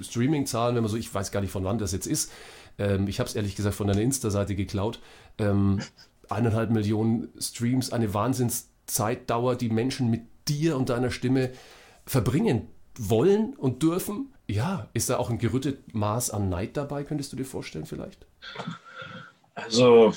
Streaming-Zahlen, 0.00 0.74
wenn 0.74 0.82
man 0.82 0.90
so, 0.90 0.96
ich 0.96 1.14
weiß 1.14 1.30
gar 1.30 1.42
nicht, 1.42 1.52
von 1.52 1.64
wann 1.64 1.78
das 1.78 1.92
jetzt 1.92 2.06
ist. 2.06 2.32
Ähm, 2.76 3.06
ich 3.06 3.20
habe 3.20 3.28
es 3.28 3.36
ehrlich 3.36 3.54
gesagt 3.54 3.76
von 3.76 3.86
deiner 3.86 4.02
Insta-Seite 4.02 4.56
geklaut. 4.56 4.98
Ähm, 5.38 5.80
eineinhalb 6.28 6.70
Millionen 6.70 7.28
Streams, 7.38 7.92
eine 7.92 8.14
Wahnsinnszeitdauer, 8.14 9.54
die 9.54 9.70
Menschen 9.70 10.10
mit 10.10 10.22
dir 10.48 10.76
und 10.76 10.88
deiner 10.88 11.12
Stimme 11.12 11.50
verbringen 12.04 12.68
wollen 12.98 13.54
und 13.54 13.82
dürfen. 13.82 14.34
Ja, 14.50 14.88
ist 14.94 15.10
da 15.10 15.18
auch 15.18 15.28
ein 15.28 15.38
gerüttet 15.38 15.94
Maß 15.94 16.30
an 16.30 16.48
Neid 16.48 16.76
dabei, 16.76 17.04
könntest 17.04 17.32
du 17.32 17.36
dir 17.36 17.44
vorstellen 17.44 17.84
vielleicht? 17.84 18.26
Also, 19.54 20.14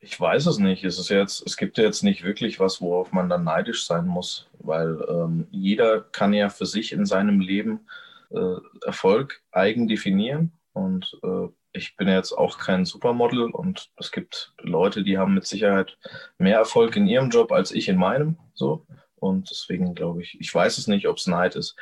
ich 0.00 0.18
weiß 0.18 0.46
es 0.46 0.58
nicht. 0.58 0.82
Es, 0.84 0.98
ist 0.98 1.10
jetzt, 1.10 1.46
es 1.46 1.56
gibt 1.56 1.78
ja 1.78 1.84
jetzt 1.84 2.02
nicht 2.02 2.24
wirklich 2.24 2.58
was, 2.58 2.80
worauf 2.80 3.12
man 3.12 3.28
dann 3.28 3.44
neidisch 3.44 3.86
sein 3.86 4.06
muss, 4.06 4.48
weil 4.58 4.98
ähm, 5.08 5.46
jeder 5.52 6.00
kann 6.00 6.32
ja 6.32 6.48
für 6.48 6.66
sich 6.66 6.92
in 6.92 7.06
seinem 7.06 7.38
Leben 7.38 7.86
äh, 8.30 8.56
Erfolg 8.84 9.42
eigen 9.52 9.86
definieren. 9.86 10.52
Und 10.72 11.16
äh, 11.22 11.48
ich 11.72 11.96
bin 11.96 12.08
jetzt 12.08 12.32
auch 12.32 12.58
kein 12.58 12.84
Supermodel 12.84 13.50
und 13.50 13.90
es 13.96 14.10
gibt 14.10 14.54
Leute, 14.58 15.04
die 15.04 15.18
haben 15.18 15.34
mit 15.34 15.46
Sicherheit 15.46 15.96
mehr 16.38 16.58
Erfolg 16.58 16.96
in 16.96 17.06
ihrem 17.06 17.30
Job 17.30 17.52
als 17.52 17.70
ich 17.70 17.88
in 17.88 17.96
meinem. 17.96 18.38
So. 18.54 18.86
Und 19.28 19.50
deswegen 19.50 19.94
glaube 19.94 20.22
ich, 20.22 20.36
ich 20.40 20.54
weiß 20.54 20.78
es 20.78 20.86
nicht, 20.86 21.08
ob 21.08 21.18
es 21.18 21.26
Neid 21.26 21.56
ist. 21.56 21.76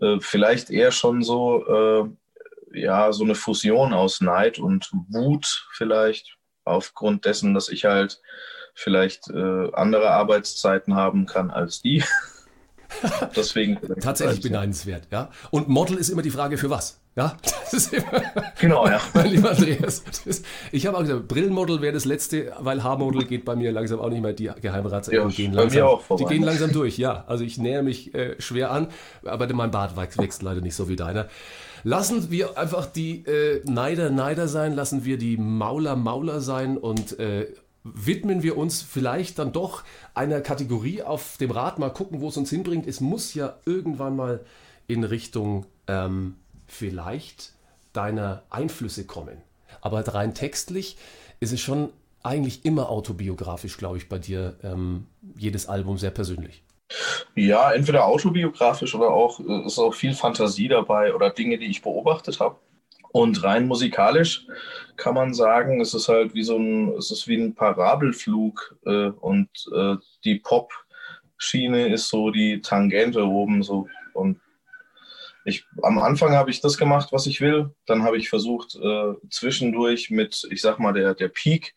Äh, 0.00 0.18
vielleicht 0.20 0.70
eher 0.70 0.92
schon 0.92 1.22
so, 1.22 1.66
äh, 1.66 2.78
ja, 2.78 3.12
so 3.12 3.24
eine 3.24 3.34
Fusion 3.34 3.92
aus 3.92 4.20
Neid 4.20 4.58
und 4.58 4.90
Wut 5.08 5.66
vielleicht, 5.72 6.36
aufgrund 6.64 7.24
dessen, 7.24 7.54
dass 7.54 7.68
ich 7.68 7.84
halt 7.84 8.20
vielleicht 8.74 9.28
äh, 9.30 9.72
andere 9.72 10.10
Arbeitszeiten 10.10 10.94
haben 10.94 11.26
kann 11.26 11.50
als 11.50 11.82
die. 11.82 12.04
Deswegen. 13.36 13.78
Tatsächlich 14.00 14.40
beneidenswert, 14.40 15.08
ja. 15.10 15.30
Und 15.50 15.68
Model 15.68 15.96
ist 15.96 16.08
immer 16.08 16.22
die 16.22 16.30
Frage, 16.30 16.58
für 16.58 16.70
was? 16.70 16.99
Ja, 17.16 17.36
das 17.42 17.72
ist 17.74 17.92
immer. 17.92 18.22
Genau, 18.60 18.86
ja. 18.86 19.00
mein 19.14 19.30
lieber 19.30 19.50
Andreas. 19.50 20.04
Ist, 20.24 20.44
ich 20.70 20.86
habe 20.86 20.96
auch 20.96 21.02
gesagt, 21.02 21.28
Brillenmodel 21.28 21.82
wäre 21.82 21.92
das 21.92 22.04
letzte, 22.04 22.52
weil 22.58 22.82
Haarmodel 22.82 23.24
geht 23.24 23.44
bei 23.44 23.56
mir 23.56 23.72
langsam 23.72 24.00
auch 24.00 24.10
nicht 24.10 24.22
mehr. 24.22 24.32
Die 24.32 24.50
Geheimratsecken 24.60 25.28
ja, 25.28 25.28
gehen 25.28 25.52
langsam. 25.52 25.82
Auch 25.82 26.16
die 26.16 26.24
gehen 26.24 26.42
langsam 26.42 26.72
durch, 26.72 26.98
ja. 26.98 27.24
Also 27.26 27.44
ich 27.44 27.58
nähere 27.58 27.82
mich 27.82 28.14
äh, 28.14 28.40
schwer 28.40 28.70
an, 28.70 28.88
aber 29.24 29.52
mein 29.52 29.70
Bart 29.70 29.96
wächst 29.96 30.42
leider 30.42 30.60
nicht 30.60 30.74
so 30.74 30.88
wie 30.88 30.96
deiner. 30.96 31.28
Lassen 31.82 32.30
wir 32.30 32.58
einfach 32.58 32.86
die 32.86 33.24
äh, 33.26 33.62
Neider 33.64 34.10
Neider 34.10 34.48
sein, 34.48 34.74
lassen 34.74 35.04
wir 35.04 35.18
die 35.18 35.36
Mauler 35.36 35.96
Mauler 35.96 36.40
sein 36.40 36.76
und 36.76 37.18
äh, 37.18 37.46
widmen 37.82 38.42
wir 38.42 38.56
uns 38.58 38.82
vielleicht 38.82 39.38
dann 39.38 39.52
doch 39.52 39.82
einer 40.14 40.42
Kategorie 40.42 41.02
auf 41.02 41.38
dem 41.38 41.50
Rad, 41.50 41.78
mal 41.78 41.90
gucken, 41.90 42.20
wo 42.20 42.28
es 42.28 42.36
uns 42.36 42.50
hinbringt. 42.50 42.86
Es 42.86 43.00
muss 43.00 43.34
ja 43.34 43.56
irgendwann 43.64 44.16
mal 44.16 44.40
in 44.86 45.04
Richtung 45.04 45.66
ähm, 45.86 46.36
vielleicht 46.70 47.52
deiner 47.92 48.42
Einflüsse 48.50 49.04
kommen. 49.06 49.38
Aber 49.80 50.06
rein 50.08 50.34
textlich 50.34 50.96
ist 51.40 51.52
es 51.52 51.60
schon 51.60 51.90
eigentlich 52.22 52.64
immer 52.64 52.90
autobiografisch, 52.90 53.76
glaube 53.78 53.96
ich, 53.96 54.08
bei 54.08 54.18
dir 54.18 54.56
ähm, 54.62 55.06
jedes 55.36 55.66
Album 55.66 55.98
sehr 55.98 56.10
persönlich. 56.10 56.62
Ja, 57.34 57.72
entweder 57.72 58.04
autobiografisch 58.04 58.94
oder 58.94 59.10
auch 59.10 59.40
äh, 59.40 59.66
ist 59.66 59.78
auch 59.78 59.94
viel 59.94 60.14
Fantasie 60.14 60.68
dabei 60.68 61.14
oder 61.14 61.30
Dinge, 61.30 61.58
die 61.58 61.66
ich 61.66 61.82
beobachtet 61.82 62.40
habe. 62.40 62.56
Und 63.12 63.42
rein 63.42 63.66
musikalisch 63.66 64.46
kann 64.96 65.14
man 65.14 65.34
sagen, 65.34 65.80
es 65.80 65.94
ist 65.94 66.08
halt 66.08 66.34
wie 66.34 66.42
so 66.42 66.56
ein, 66.56 66.90
es 66.96 67.10
ist 67.10 67.26
wie 67.26 67.36
ein 67.36 67.54
Parabelflug 67.54 68.76
äh, 68.84 69.08
und 69.08 69.48
äh, 69.74 69.96
die 70.24 70.36
Pop-Schiene 70.36 71.88
ist 71.88 72.08
so 72.08 72.30
die 72.30 72.60
Tangente 72.60 73.26
oben 73.26 73.62
so 73.62 73.88
und 74.12 74.40
ich, 75.44 75.64
am 75.82 75.98
Anfang 75.98 76.32
habe 76.32 76.50
ich 76.50 76.60
das 76.60 76.76
gemacht, 76.76 77.08
was 77.12 77.26
ich 77.26 77.40
will. 77.40 77.74
Dann 77.86 78.02
habe 78.02 78.18
ich 78.18 78.28
versucht, 78.28 78.76
äh, 78.76 79.14
zwischendurch 79.30 80.10
mit, 80.10 80.46
ich 80.50 80.60
sag 80.60 80.78
mal, 80.78 80.92
der, 80.92 81.14
der 81.14 81.28
Peak 81.28 81.74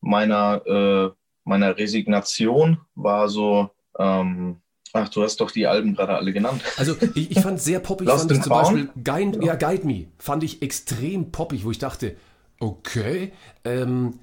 meiner, 0.00 0.66
äh, 0.66 1.10
meiner 1.44 1.76
Resignation 1.76 2.80
war 2.94 3.28
so, 3.28 3.70
ähm, 3.98 4.60
Ach, 4.92 5.08
du 5.08 5.22
hast 5.22 5.40
doch 5.40 5.50
die 5.50 5.66
Alben 5.66 5.94
gerade 5.94 6.16
alle 6.16 6.32
genannt. 6.32 6.62
Also 6.76 6.96
ich, 7.14 7.30
ich 7.30 7.40
fand 7.40 7.60
sehr 7.60 7.78
poppig, 7.78 8.08
Lost 8.08 8.22
fand 8.22 8.32
ich 8.32 8.42
zum 8.42 8.50
Beispiel 8.50 8.90
Guide, 9.04 9.38
ja. 9.38 9.52
ja, 9.52 9.54
Guide 9.54 9.86
Me, 9.86 10.06
fand 10.18 10.42
ich 10.42 10.62
extrem 10.62 11.30
poppig, 11.30 11.64
wo 11.64 11.70
ich 11.70 11.78
dachte, 11.78 12.16
okay, 12.58 13.32
ähm, 13.64 14.18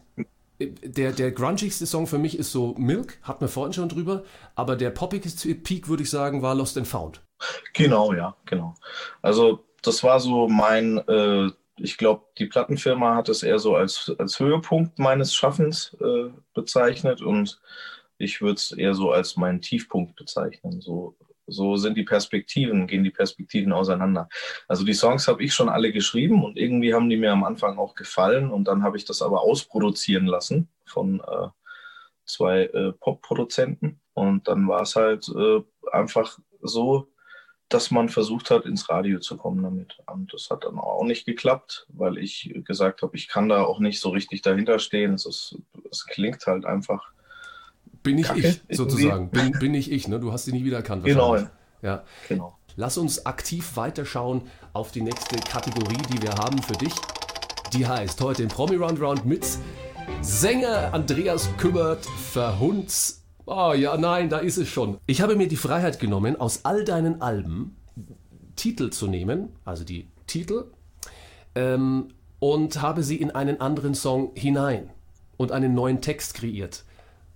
der, 0.60 1.14
der 1.14 1.32
grungigste 1.32 1.86
Song 1.86 2.08
für 2.08 2.18
mich 2.18 2.38
ist 2.38 2.52
so 2.52 2.76
Milk, 2.78 3.20
hatten 3.22 3.42
wir 3.42 3.48
vorhin 3.48 3.74
schon 3.74 3.90
drüber, 3.90 4.24
aber 4.56 4.76
der 4.76 4.90
poppigste 4.90 5.54
Peak, 5.56 5.88
würde 5.88 6.04
ich 6.04 6.10
sagen, 6.10 6.42
war 6.42 6.56
Lost 6.56 6.78
and 6.78 6.88
Found. 6.88 7.22
Genau, 7.74 8.14
ja, 8.14 8.36
genau. 8.46 8.76
Also 9.22 9.66
das 9.82 10.04
war 10.04 10.20
so 10.20 10.48
mein, 10.48 10.98
äh, 11.08 11.50
ich 11.78 11.98
glaube, 11.98 12.26
die 12.38 12.48
Plattenfirma 12.48 13.16
hat 13.16 13.30
es 13.30 13.44
eher 13.44 13.60
so 13.60 13.76
als, 13.76 14.14
als 14.18 14.40
Höhepunkt 14.40 15.00
meines 15.00 15.36
Schaffens 15.36 15.96
äh, 16.02 16.32
bezeichnet 16.54 17.22
und 17.22 17.60
ich 18.18 18.42
würde 18.42 18.56
es 18.56 18.72
eher 18.72 18.96
so 18.96 19.12
als 19.12 19.38
meinen 19.38 19.62
Tiefpunkt 19.62 20.16
bezeichnen. 20.16 20.82
So, 20.82 21.16
so 21.46 21.76
sind 21.78 21.96
die 21.96 22.04
Perspektiven, 22.04 22.88
gehen 22.88 23.04
die 23.04 23.12
Perspektiven 23.12 23.72
auseinander. 23.72 24.28
Also 24.68 24.84
die 24.84 24.94
Songs 24.94 25.28
habe 25.28 25.44
ich 25.44 25.54
schon 25.54 25.70
alle 25.70 25.92
geschrieben 25.92 26.44
und 26.44 26.58
irgendwie 26.58 26.94
haben 26.96 27.10
die 27.10 27.18
mir 27.18 27.32
am 27.32 27.44
Anfang 27.44 27.78
auch 27.78 27.94
gefallen 27.94 28.50
und 28.50 28.68
dann 28.68 28.82
habe 28.82 28.98
ich 28.98 29.06
das 29.06 29.22
aber 29.22 29.42
ausproduzieren 29.42 30.26
lassen 30.26 30.68
von, 30.86 31.20
äh, 31.20 31.48
zwei 32.28 32.66
äh, 32.66 32.92
Pop-Produzenten. 32.94 34.00
Und 34.14 34.48
dann 34.48 34.68
war 34.68 34.82
es 34.82 34.96
halt 34.96 35.28
äh, 35.30 35.62
einfach 35.92 36.38
so, 36.62 37.08
dass 37.70 37.92
man 37.92 38.08
versucht 38.08 38.50
hat, 38.50 38.66
ins 38.66 38.90
Radio 38.90 39.20
zu 39.20 39.36
kommen 39.36 39.62
damit. 39.62 39.98
Und 40.08 40.34
das 40.34 40.50
hat 40.50 40.64
dann 40.64 40.80
auch 40.80 41.04
nicht 41.04 41.26
geklappt, 41.26 41.86
weil 41.90 42.18
ich 42.18 42.54
gesagt 42.66 43.02
habe, 43.02 43.16
ich 43.18 43.28
kann 43.28 43.50
da 43.50 43.64
auch 43.64 43.80
nicht 43.80 44.00
so 44.00 44.10
richtig 44.10 44.42
dahinter 44.42 44.80
stehen. 44.80 45.14
Es, 45.14 45.26
ist, 45.26 45.58
es 45.92 46.06
klingt 46.06 46.46
halt 46.46 46.66
einfach. 46.66 47.12
Bin 48.04 48.18
ich 48.18 48.28
Kacke, 48.28 48.58
ich, 48.68 48.78
sozusagen. 48.78 49.30
Bin, 49.32 49.52
bin 49.60 49.74
ich 49.74 49.92
ich, 49.92 50.08
ne? 50.08 50.20
Du 50.20 50.32
hast 50.32 50.46
sie 50.46 50.54
nicht 50.54 50.64
wiedererkannt. 50.64 51.04
Genau. 51.04 51.38
Ja. 51.82 52.04
Genau. 52.30 52.58
Lass 52.78 52.98
uns 52.98 53.26
aktiv 53.26 53.76
weiterschauen 53.76 54.44
auf 54.74 54.92
die 54.92 55.02
nächste 55.02 55.38
Kategorie, 55.38 56.02
die 56.14 56.22
wir 56.22 56.36
haben 56.36 56.62
für 56.62 56.76
dich. 56.76 56.94
Die 57.74 57.86
heißt 57.86 58.22
heute 58.22 58.44
im 58.44 58.50
Promi 58.50 58.76
Round 58.76 59.02
Round 59.02 59.26
mit 59.26 59.46
Sänger 60.22 60.94
Andreas 60.94 61.50
Kümmert 61.58 62.06
Oh 63.50 63.74
ja, 63.74 63.96
nein, 63.98 64.30
da 64.30 64.40
ist 64.40 64.58
es 64.58 64.68
schon. 64.68 64.98
Ich 65.08 65.22
habe 65.22 65.36
mir 65.38 65.48
die 65.48 65.56
Freiheit 65.56 66.00
genommen, 66.00 66.36
aus 66.36 66.66
all 66.66 66.84
deinen 66.84 67.22
Alben 67.22 67.76
Titel 68.58 68.90
zu 68.90 69.08
nehmen, 69.08 69.50
also 69.64 69.84
die 69.86 70.08
Titel, 70.28 70.66
ähm, 71.56 72.10
und 72.40 72.82
habe 72.82 73.04
sie 73.04 73.16
in 73.16 73.32
einen 73.32 73.62
anderen 73.62 73.96
Song 73.96 74.32
hinein 74.36 74.90
und 75.38 75.52
einen 75.54 75.74
neuen 75.74 76.02
Text 76.02 76.34
kreiert. 76.34 76.84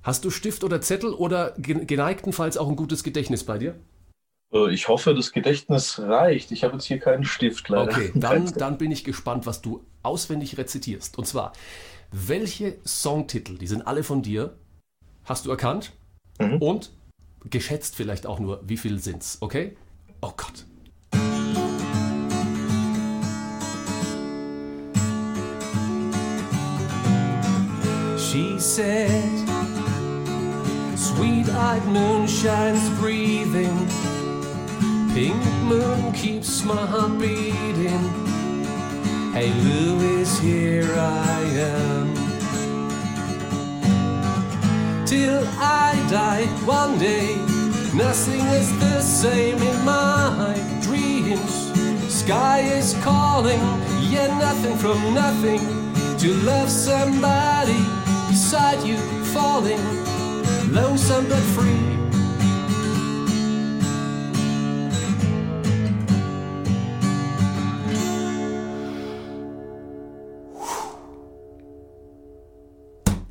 Hast 0.03 0.25
du 0.25 0.29
Stift 0.31 0.63
oder 0.65 0.81
Zettel 0.81 1.13
oder 1.13 1.51
ge- 1.57 1.85
geneigtenfalls 1.85 2.57
auch 2.57 2.67
ein 2.67 2.75
gutes 2.75 3.03
Gedächtnis 3.03 3.45
bei 3.45 3.57
dir? 3.57 3.75
Äh, 4.53 4.73
Ich 4.73 4.89
hoffe, 4.89 5.13
das 5.13 5.31
Gedächtnis 5.31 5.97
reicht. 5.99 6.51
Ich 6.51 6.63
habe 6.65 6.73
jetzt 6.73 6.85
hier 6.85 6.99
keinen 6.99 7.23
Stift 7.23 7.69
leider. 7.69 7.89
Okay, 7.89 8.11
dann, 8.15 8.51
dann 8.57 8.77
bin 8.77 8.91
ich 8.91 9.03
gespannt, 9.05 9.45
was 9.45 9.61
du 9.61 9.85
auswendig 10.03 10.57
rezitierst. 10.57 11.17
Und 11.17 11.25
zwar, 11.25 11.53
welche 12.11 12.77
Songtitel, 12.85 13.57
die 13.57 13.67
sind 13.67 13.87
alle 13.87 14.03
von 14.03 14.21
dir, 14.23 14.55
hast 15.23 15.45
du 15.45 15.51
erkannt? 15.51 15.93
Mhm. 16.41 16.57
Und 16.57 16.91
geschätzt 17.49 17.95
vielleicht 17.95 18.25
auch 18.25 18.39
nur, 18.39 18.61
wie 18.67 18.77
viel 18.77 18.99
sind's, 18.99 19.37
okay? 19.41 19.75
Oh 20.21 20.33
Gott. 20.35 20.65
She 28.17 28.57
said, 28.59 29.09
Sweet-eyed 30.95 31.85
moonshine's 31.87 32.89
breathing 33.01 33.87
Pink 35.13 35.43
moon 35.63 36.13
keeps 36.13 36.63
my 36.63 36.85
heart 36.85 37.19
beating. 37.19 37.99
Hey, 39.33 39.51
Louis, 39.61 40.39
here 40.39 40.89
I 40.95 41.41
am. 41.59 42.10
Till 45.11 45.45
I 45.59 45.91
die 46.09 46.45
one 46.65 46.97
day, 46.97 47.35
nothing 47.93 48.39
is 48.55 48.71
the 48.79 49.01
same 49.01 49.57
in 49.57 49.83
my 49.83 50.55
dreams. 50.81 51.51
Sky 52.07 52.59
is 52.59 52.93
calling, 53.03 53.59
yeah, 54.09 54.27
nothing 54.39 54.77
from 54.77 55.13
nothing. 55.13 55.59
To 56.19 56.33
love 56.45 56.69
somebody 56.69 57.83
beside 58.29 58.81
you, 58.87 58.95
falling, 59.35 59.83
lonesome 60.71 61.27
but 61.27 61.43
free. 61.55 61.91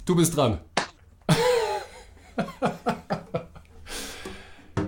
Du 0.05 0.15
bist 0.15 0.35
dran. 0.35 0.70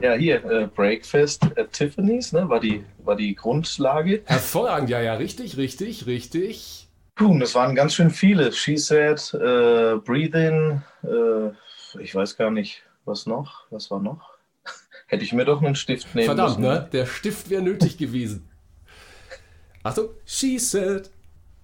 Ja, 0.00 0.14
hier, 0.14 0.44
äh, 0.44 0.66
Breakfast 0.66 1.44
at 1.56 1.72
Tiffany's, 1.72 2.32
ne, 2.32 2.48
war 2.48 2.58
die, 2.58 2.84
war 3.04 3.14
die 3.14 3.36
Grundlage. 3.36 4.22
Hervorragend, 4.24 4.90
ja, 4.90 5.00
ja, 5.00 5.14
richtig, 5.14 5.56
richtig, 5.56 6.06
richtig. 6.06 6.88
Puh, 7.14 7.38
das 7.38 7.54
waren 7.54 7.76
ganz 7.76 7.94
schön 7.94 8.10
viele. 8.10 8.52
She 8.52 8.76
said, 8.76 9.32
äh, 9.34 9.96
Breathe 10.04 10.38
in, 10.38 10.82
äh, 11.08 11.52
ich 12.02 12.14
weiß 12.16 12.36
gar 12.36 12.50
nicht, 12.50 12.82
was 13.04 13.26
noch, 13.26 13.66
was 13.70 13.92
war 13.92 14.00
noch? 14.00 14.30
Hätte 15.06 15.22
ich 15.22 15.32
mir 15.32 15.44
doch 15.44 15.62
einen 15.62 15.76
Stift 15.76 16.12
nehmen 16.16 16.26
Verdammt, 16.26 16.58
müssen. 16.58 16.72
ne? 16.72 16.88
Der 16.92 17.06
Stift 17.06 17.48
wäre 17.48 17.62
nötig 17.62 17.96
gewesen. 17.96 18.48
Achtung. 19.84 20.08
She 20.24 20.58
said, 20.58 21.10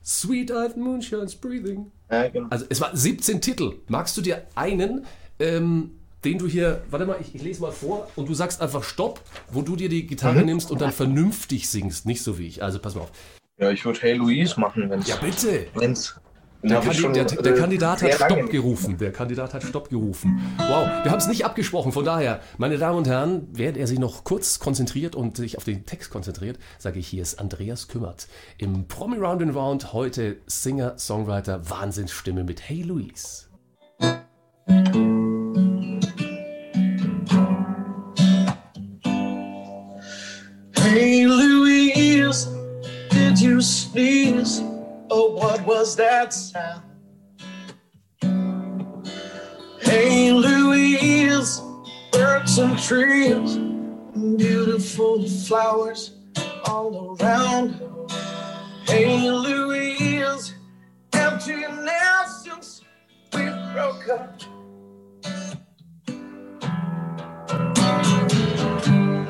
sweet-eyed 0.04 0.76
moonshine's 0.76 1.34
breathing. 1.34 1.90
Ja, 2.08 2.28
genau. 2.28 2.46
Also 2.50 2.66
es 2.68 2.80
waren 2.80 2.96
17 2.96 3.40
Titel. 3.40 3.80
Magst 3.88 4.16
du 4.16 4.20
dir 4.20 4.46
einen, 4.54 5.06
ähm, 5.38 5.90
den 6.24 6.38
du 6.38 6.46
hier, 6.48 6.82
warte 6.90 7.06
mal, 7.06 7.16
ich, 7.20 7.34
ich 7.34 7.42
lese 7.42 7.60
mal 7.62 7.70
vor 7.72 8.08
und 8.16 8.28
du 8.28 8.34
sagst 8.34 8.60
einfach 8.60 8.82
Stopp, 8.82 9.20
wo 9.52 9.62
du 9.62 9.76
dir 9.76 9.88
die 9.88 10.06
Gitarre 10.06 10.40
Mhm. 10.40 10.46
nimmst 10.46 10.70
und 10.70 10.80
dann 10.80 10.92
vernünftig 10.92 11.68
singst, 11.68 12.06
nicht 12.06 12.22
so 12.22 12.38
wie 12.38 12.46
ich. 12.48 12.62
Also 12.62 12.78
pass 12.80 12.94
mal 12.94 13.02
auf. 13.02 13.12
Ja, 13.58 13.70
ich 13.70 13.84
würde 13.84 14.00
Hey 14.00 14.14
Louise 14.14 14.58
machen, 14.58 14.90
wenn 14.90 15.00
es. 15.00 15.08
Ja, 15.08 15.16
bitte. 15.16 15.66
Wenn's, 15.74 16.14
Der, 16.62 16.80
Kandi 16.80 16.94
schon, 16.98 17.12
der, 17.12 17.24
der 17.24 17.54
äh, 17.54 17.56
Kandidat 17.56 18.02
hat 18.02 18.14
Stopp 18.14 18.50
gerufen. 18.50 18.98
Der 18.98 19.12
Kandidat 19.12 19.54
hat 19.54 19.62
Stopp 19.62 19.90
gerufen. 19.90 20.40
Wow, 20.58 20.88
wir 21.04 21.10
haben 21.12 21.18
es 21.18 21.28
nicht 21.28 21.44
abgesprochen. 21.44 21.92
Von 21.92 22.04
daher, 22.04 22.40
meine 22.56 22.78
Damen 22.78 22.98
und 22.98 23.06
Herren, 23.06 23.46
während 23.52 23.76
er 23.76 23.86
sich 23.86 24.00
noch 24.00 24.24
kurz 24.24 24.58
konzentriert 24.58 25.14
und 25.14 25.36
sich 25.36 25.56
auf 25.56 25.62
den 25.62 25.86
Text 25.86 26.10
konzentriert, 26.10 26.58
sage 26.78 26.98
ich, 26.98 27.06
hier 27.06 27.22
ist 27.22 27.38
Andreas 27.38 27.86
Kümmert. 27.86 28.26
Im 28.58 28.88
Promi 28.88 29.18
Round 29.18 29.40
and 29.42 29.54
Round 29.54 29.92
heute 29.92 30.38
Singer, 30.46 30.98
Songwriter, 30.98 31.70
Wahnsinnsstimme 31.70 32.42
mit 32.42 32.68
Hey 32.68 32.82
Louise. 32.82 33.46
That 46.18 46.32
sound? 46.32 46.82
Hey 49.80 50.32
Louise, 50.32 51.62
birds 52.10 52.58
and 52.58 52.76
trees, 52.76 53.56
beautiful 54.36 55.28
flowers 55.28 56.16
all 56.64 57.16
around. 57.20 57.80
Hey 58.84 59.30
Louise, 59.30 60.54
empty 61.12 61.60
nest 61.86 62.44
since 62.44 62.80
we 63.32 63.44
broke 63.72 64.08
up. 64.08 64.42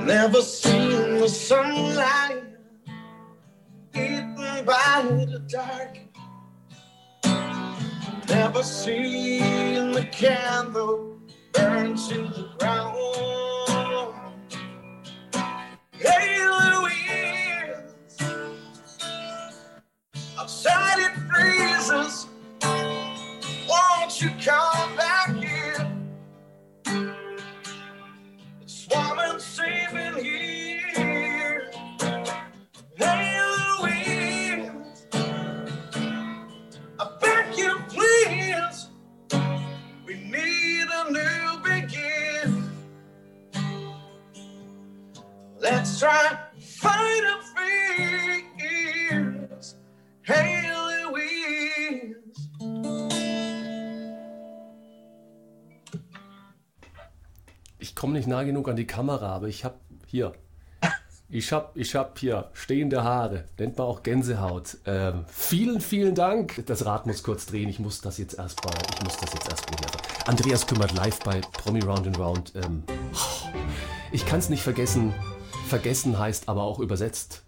Never 0.07 0.41
seen 0.41 1.19
the 1.19 1.29
sunlight 1.29 2.45
eaten 3.95 4.65
by 4.65 5.03
the 5.31 5.45
dark. 5.51 6.08
Never 8.29 8.63
seen 8.65 9.93
the 9.93 10.05
candle 10.13 11.19
burn 11.53 11.97
to 11.97 12.15
the 12.15 12.51
ground. 12.59 12.97
Hey, 15.93 16.39
Louise, 16.47 18.19
outside 20.39 20.99
it 21.01 21.13
freezes. 21.31 22.27
Won't 23.69 24.23
you 24.23 24.31
come 24.45 24.78
nah 58.29 58.43
genug 58.45 58.69
an 58.69 58.77
die 58.77 58.87
Kamera, 58.87 59.35
aber 59.35 59.49
ich 59.49 59.65
habe 59.65 59.77
hier. 60.07 60.33
Ich 61.31 61.53
hab, 61.53 61.77
ich 61.77 61.95
hab 61.95 62.19
hier 62.19 62.49
stehende 62.55 63.05
Haare, 63.05 63.45
nennt 63.59 63.77
man 63.77 63.87
auch 63.87 64.03
Gänsehaut. 64.03 64.79
Ähm, 64.87 65.27
vielen, 65.27 65.83
vielen 65.83 66.15
Dank. 66.15 66.65
Das 66.65 66.87
Rad 66.87 67.07
muss 67.07 67.23
kurz 67.23 67.45
drehen. 67.45 67.69
Ich 67.69 67.79
muss 67.79 68.01
das 68.01 68.17
jetzt 68.17 68.39
erstmal, 68.39 68.73
ich 68.95 69.05
muss 69.05 69.19
das 69.19 69.35
jetzt 69.35 69.47
erstmal 69.47 69.79
hier. 69.79 70.27
Andreas 70.27 70.67
kümmert 70.67 70.95
live 70.95 71.19
bei 71.21 71.43
Promi 71.43 71.81
Round 71.81 72.07
and 72.07 72.19
Round. 72.19 72.53
Ähm, 72.55 72.83
ich 74.11 74.25
kann 74.25 74.39
es 74.39 74.49
nicht 74.49 74.63
vergessen. 74.63 75.13
Vergessen 75.67 76.19
heißt 76.19 76.49
aber 76.49 76.63
auch 76.63 76.79
übersetzt. 76.79 77.43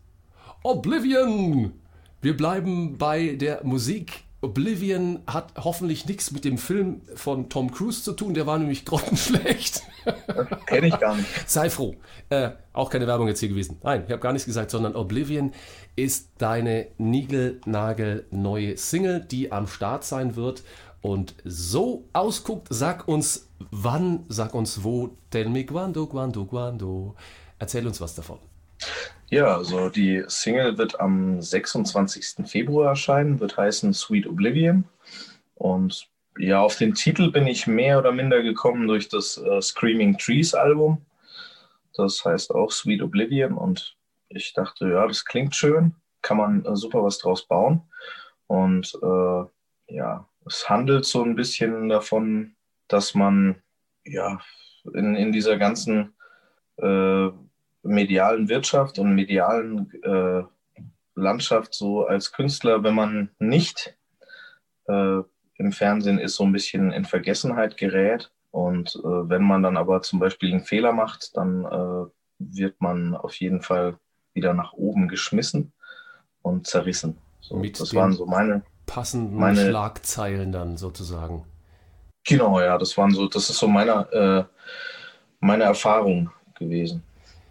Oblivion! 0.63 1.73
Wir 2.21 2.37
bleiben 2.37 2.99
bei 2.99 3.35
der 3.37 3.65
Musik 3.65 4.25
Oblivion 4.43 5.21
hat 5.27 5.53
hoffentlich 5.59 6.07
nichts 6.07 6.31
mit 6.31 6.45
dem 6.45 6.57
Film 6.57 7.03
von 7.15 7.51
Tom 7.51 7.71
Cruise 7.71 8.03
zu 8.03 8.13
tun, 8.13 8.33
der 8.33 8.47
war 8.47 8.59
nämlich 8.59 8.85
grottenschlecht. 8.85 9.83
Kenne 10.67 10.89
ich 10.89 10.99
gar 10.99 11.17
nicht. 11.17 11.29
Sei 11.49 11.71
froh. 11.71 11.95
Äh, 12.29 12.51
auch 12.73 12.91
keine 12.91 13.07
Werbung 13.07 13.29
jetzt 13.29 13.41
hier 13.41 13.49
gewesen. 13.49 13.79
Nein, 13.83 14.05
ich 14.07 14.13
habe 14.13 14.21
gar 14.21 14.33
nichts 14.33 14.47
gesagt, 14.47 14.71
sondern 14.71 14.97
Oblivion 14.97 15.53
ist 15.97 16.31
deine 16.39 16.89
Nigel-Nagel 16.99 18.27
neue 18.31 18.77
Single, 18.77 19.21
die 19.21 19.53
am 19.53 19.67
Start 19.67 20.05
sein 20.05 20.37
wird 20.37 20.63
und 21.03 21.35
so 21.45 22.05
ausguckt. 22.13 22.69
Sag 22.71 23.09
uns 23.09 23.49
wann, 23.71 24.25
sag 24.29 24.55
uns 24.55 24.85
wo. 24.85 25.17
Tell 25.31 25.49
me 25.49 25.65
quando, 25.65 26.07
quando, 26.07 26.45
quando. 26.45 27.15
Erzähl 27.59 27.87
uns 27.87 28.01
was 28.01 28.15
davon. 28.15 28.39
Ja, 29.29 29.57
also 29.57 29.91
die 29.91 30.25
Single 30.27 30.77
wird 30.79 30.99
am 30.99 31.41
26. 31.41 32.47
Februar 32.47 32.89
erscheinen, 32.89 33.39
wird 33.39 33.57
heißen 33.57 33.93
Sweet 33.93 34.27
Oblivion. 34.27 34.85
Und 35.55 36.09
ja, 36.41 36.61
auf 36.61 36.77
den 36.77 36.95
Titel 36.95 37.31
bin 37.31 37.47
ich 37.47 37.67
mehr 37.67 37.99
oder 37.99 38.13
minder 38.13 38.43
gekommen 38.43 38.89
durch 38.89 39.09
das 39.09 39.37
äh, 39.37 39.61
Screaming 39.61 40.17
Trees 40.17 40.55
Album. 40.55 41.05
Das 41.95 42.25
heißt 42.25 42.55
auch 42.55 42.71
Sweet 42.71 43.03
Oblivion. 43.03 43.55
Und 43.55 43.97
ich 44.29 44.55
dachte, 44.55 44.89
ja, 44.89 45.07
das 45.07 45.25
klingt 45.25 45.55
schön, 45.55 45.95
kann 46.23 46.39
man 46.39 46.65
äh, 46.65 46.77
super 46.77 47.05
was 47.05 47.19
draus 47.19 47.47
bauen. 47.47 47.83
Und 48.47 48.99
äh, 49.03 49.95
ja, 49.95 50.27
es 50.47 50.69
handelt 50.69 51.05
so 51.05 51.23
ein 51.23 51.37
bisschen 51.37 51.89
davon, 51.89 52.55
dass 52.89 53.15
man 53.15 53.63
ja 54.05 54.41
in, 54.95 55.15
in 55.17 55.33
dieser 55.33 55.59
ganzen 55.59 56.15
äh, 56.79 57.29
medialen 57.83 58.49
Wirtschaft 58.49 58.99
und 58.99 59.15
medialen 59.15 59.93
äh, 60.03 60.43
Landschaft 61.15 61.75
so 61.75 62.07
als 62.07 62.33
Künstler, 62.33 62.83
wenn 62.83 62.95
man 62.95 63.31
nicht 63.39 63.97
äh, 64.87 65.21
im 65.61 65.73
Fernsehen 65.73 66.19
ist, 66.19 66.35
so 66.37 66.45
ein 66.45 66.53
bisschen 66.53 66.91
in 66.93 67.05
Vergessenheit 67.05 67.77
gerät. 67.77 68.31
Und 68.51 68.97
äh, 68.97 69.29
wenn 69.29 69.43
man 69.43 69.63
dann 69.63 69.77
aber 69.77 70.03
zum 70.03 70.19
Beispiel 70.19 70.51
einen 70.53 70.65
Fehler 70.65 70.93
macht, 70.93 71.37
dann 71.37 71.65
äh, 71.65 72.11
wird 72.39 72.81
man 72.81 73.15
auf 73.15 73.35
jeden 73.37 73.61
Fall 73.63 73.99
wieder 74.33 74.55
nach 74.55 74.73
oben 74.73 75.07
geschmissen 75.07 75.73
und 76.43 76.67
zerrissen. 76.67 77.19
So, 77.41 77.57
Mit 77.57 77.79
das 77.79 77.95
waren 77.95 78.13
so 78.13 78.27
meine. 78.27 78.63
Passenden 78.87 79.37
Meine- 79.37 79.69
Schlagzeilen 79.69 80.51
dann 80.51 80.77
sozusagen. 80.77 81.45
Genau, 82.27 82.61
ja, 82.61 82.77
das 82.77 82.97
waren 82.99 83.13
so, 83.13 83.29
das 83.29 83.49
ist 83.49 83.59
so 83.59 83.69
meine, 83.69 83.93
äh, 84.13 84.45
meine 85.41 85.65
Erfahrung 85.65 86.31
gewesen. 86.59 87.03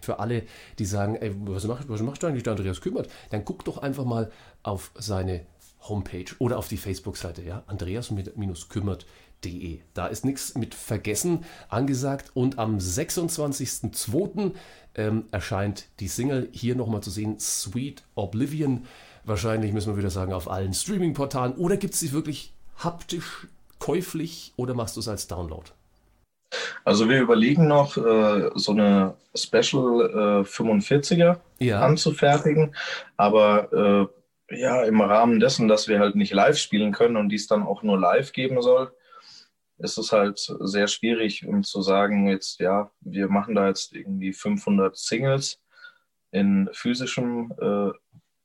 Für 0.02 0.19
alle, 0.19 0.43
die 0.80 0.86
sagen, 0.86 1.15
ey, 1.15 1.34
was 1.45 1.65
macht, 1.65 1.88
was 1.89 2.02
macht 2.02 2.24
eigentlich 2.24 2.43
der 2.43 2.54
Andreas 2.54 2.82
Kümmert? 2.82 3.10
Dann 3.32 3.45
guck 3.45 3.63
doch 3.65 3.78
einfach 3.80 4.06
mal 4.06 4.32
auf 4.63 4.91
seine 4.95 5.45
Homepage 5.82 6.26
oder 6.39 6.58
auf 6.58 6.68
die 6.68 6.78
Facebook-Seite, 6.78 7.42
ja, 7.42 7.63
andreas-kümmert.de. 7.68 9.80
Da 9.94 10.08
ist 10.08 10.26
nichts 10.26 10.56
mit 10.56 10.76
Vergessen 10.76 11.46
angesagt 11.70 12.32
und 12.34 12.60
am 12.60 12.78
26.02. 12.78 14.52
Ähm, 14.96 15.26
erscheint 15.32 15.86
die 16.00 16.08
Single 16.08 16.50
hier 16.52 16.76
nochmal 16.76 17.02
zu 17.02 17.10
sehen, 17.10 17.39
Sweet 17.39 18.04
Oblivion. 18.15 18.86
Wahrscheinlich 19.24 19.72
müssen 19.74 19.94
wir 19.94 19.98
wieder 19.98 20.10
sagen, 20.10 20.34
auf 20.34 20.50
allen 20.50 20.74
Streaming-Portalen. 20.74 21.54
Oder 21.54 21.78
gibt 21.78 21.94
es 21.94 22.00
sie 22.00 22.12
wirklich 22.12 22.54
haptisch, 22.78 23.48
käuflich 23.78 24.54
oder 24.58 24.74
machst 24.74 24.96
du 24.96 25.00
es 25.00 25.08
als 25.08 25.28
Download? 25.28 25.70
Also 26.84 27.08
wir 27.08 27.22
überlegen 27.22 27.68
noch, 27.68 27.96
äh, 27.98 28.50
so 28.56 28.72
eine 28.72 29.13
Special 29.36 30.42
äh, 30.44 30.48
45er 30.48 31.38
Ja. 31.60 31.82
anzufertigen, 31.82 32.76
aber 33.18 33.72
äh, 33.72 34.08
ja, 34.51 34.83
im 34.83 35.01
Rahmen 35.01 35.39
dessen, 35.39 35.67
dass 35.67 35.88
wir 35.88 35.99
halt 35.99 36.15
nicht 36.15 36.33
live 36.33 36.57
spielen 36.57 36.91
können 36.91 37.17
und 37.17 37.29
dies 37.29 37.47
dann 37.47 37.63
auch 37.63 37.83
nur 37.83 37.99
live 37.99 38.31
geben 38.31 38.62
soll, 38.62 38.91
ist 39.77 39.97
es 39.97 40.12
halt 40.12 40.39
sehr 40.59 40.88
schwierig, 40.88 41.45
um 41.47 41.63
zu 41.63 41.81
sagen, 41.81 42.27
jetzt 42.27 42.59
ja, 42.59 42.91
wir 42.99 43.29
machen 43.29 43.55
da 43.55 43.67
jetzt 43.67 43.95
irgendwie 43.95 44.33
500 44.33 44.97
Singles 44.97 45.62
in 46.31 46.69
physischem 46.73 47.53
äh, 47.59 47.91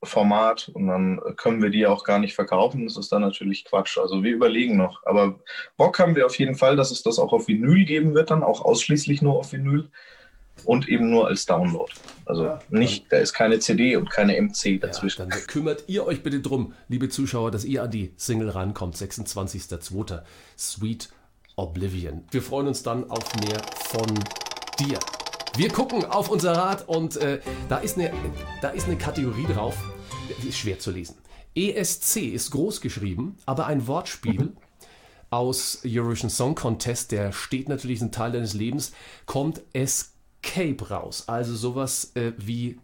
Format 0.06 0.70
und 0.74 0.86
dann 0.86 1.20
können 1.36 1.62
wir 1.62 1.70
die 1.70 1.86
auch 1.86 2.04
gar 2.04 2.18
nicht 2.18 2.34
verkaufen. 2.34 2.84
Das 2.84 2.96
ist 2.96 3.10
dann 3.10 3.22
natürlich 3.22 3.64
Quatsch. 3.64 3.98
Also 3.98 4.22
wir 4.22 4.32
überlegen 4.32 4.76
noch. 4.76 5.02
Aber 5.04 5.40
Bock 5.76 5.98
haben 5.98 6.14
wir 6.14 6.26
auf 6.26 6.38
jeden 6.38 6.54
Fall, 6.54 6.76
dass 6.76 6.90
es 6.90 7.02
das 7.02 7.18
auch 7.18 7.32
auf 7.32 7.48
Vinyl 7.48 7.84
geben 7.84 8.14
wird, 8.14 8.30
dann 8.30 8.42
auch 8.42 8.64
ausschließlich 8.64 9.22
nur 9.22 9.34
auf 9.34 9.52
Vinyl 9.52 9.90
und 10.64 10.88
eben 10.88 11.10
nur 11.10 11.26
als 11.28 11.46
Download. 11.46 11.92
Also 12.26 12.58
nicht, 12.70 13.06
da 13.10 13.18
ist 13.18 13.32
keine 13.34 13.58
CD 13.58 13.96
und 13.96 14.08
keine 14.10 14.40
MC 14.40 14.64
Ja, 14.64 14.78
dazwischen. 14.78 15.28
dann 15.28 15.38
kümmert 15.46 15.84
ihr 15.88 16.06
euch 16.06 16.22
bitte 16.22 16.40
drum, 16.40 16.72
liebe 16.88 17.08
Zuschauer, 17.08 17.50
dass 17.50 17.64
ihr 17.64 17.82
an 17.82 17.90
die 17.90 18.12
Single 18.16 18.50
rankommt. 18.50 18.96
26.02. 18.96 20.22
Sweet 20.56 21.08
Oblivion. 21.56 22.24
Wir 22.30 22.42
freuen 22.42 22.68
uns 22.68 22.82
dann 22.82 23.10
auf 23.10 23.24
mehr 23.36 23.60
von 23.88 24.06
dir. 24.80 24.98
Wir 25.56 25.68
gucken 25.68 26.04
auf 26.04 26.30
unser 26.30 26.52
Rad 26.56 26.88
und 26.88 27.16
äh, 27.18 27.40
da, 27.68 27.78
ist 27.78 27.96
eine, 27.98 28.12
da 28.60 28.70
ist 28.70 28.86
eine 28.86 28.96
Kategorie 28.96 29.46
drauf, 29.52 29.76
die 30.42 30.48
ist 30.48 30.58
schwer 30.58 30.78
zu 30.78 30.90
lesen. 30.90 31.16
ESC 31.54 32.16
ist 32.32 32.50
groß 32.50 32.80
geschrieben, 32.80 33.36
aber 33.46 33.66
ein 33.66 33.86
Wortspiel 33.86 34.52
aus 35.30 35.82
Eurovision 35.86 36.30
Song 36.30 36.56
Contest, 36.56 37.12
der 37.12 37.30
steht 37.32 37.68
natürlich 37.68 38.00
ein 38.00 38.10
Teil 38.10 38.32
deines 38.32 38.54
Lebens, 38.54 38.92
kommt 39.26 39.60
Escape 40.44 40.90
raus. 40.90 41.24
Also 41.26 41.54
sowas 41.54 42.12
äh, 42.14 42.32
wie 42.36 42.78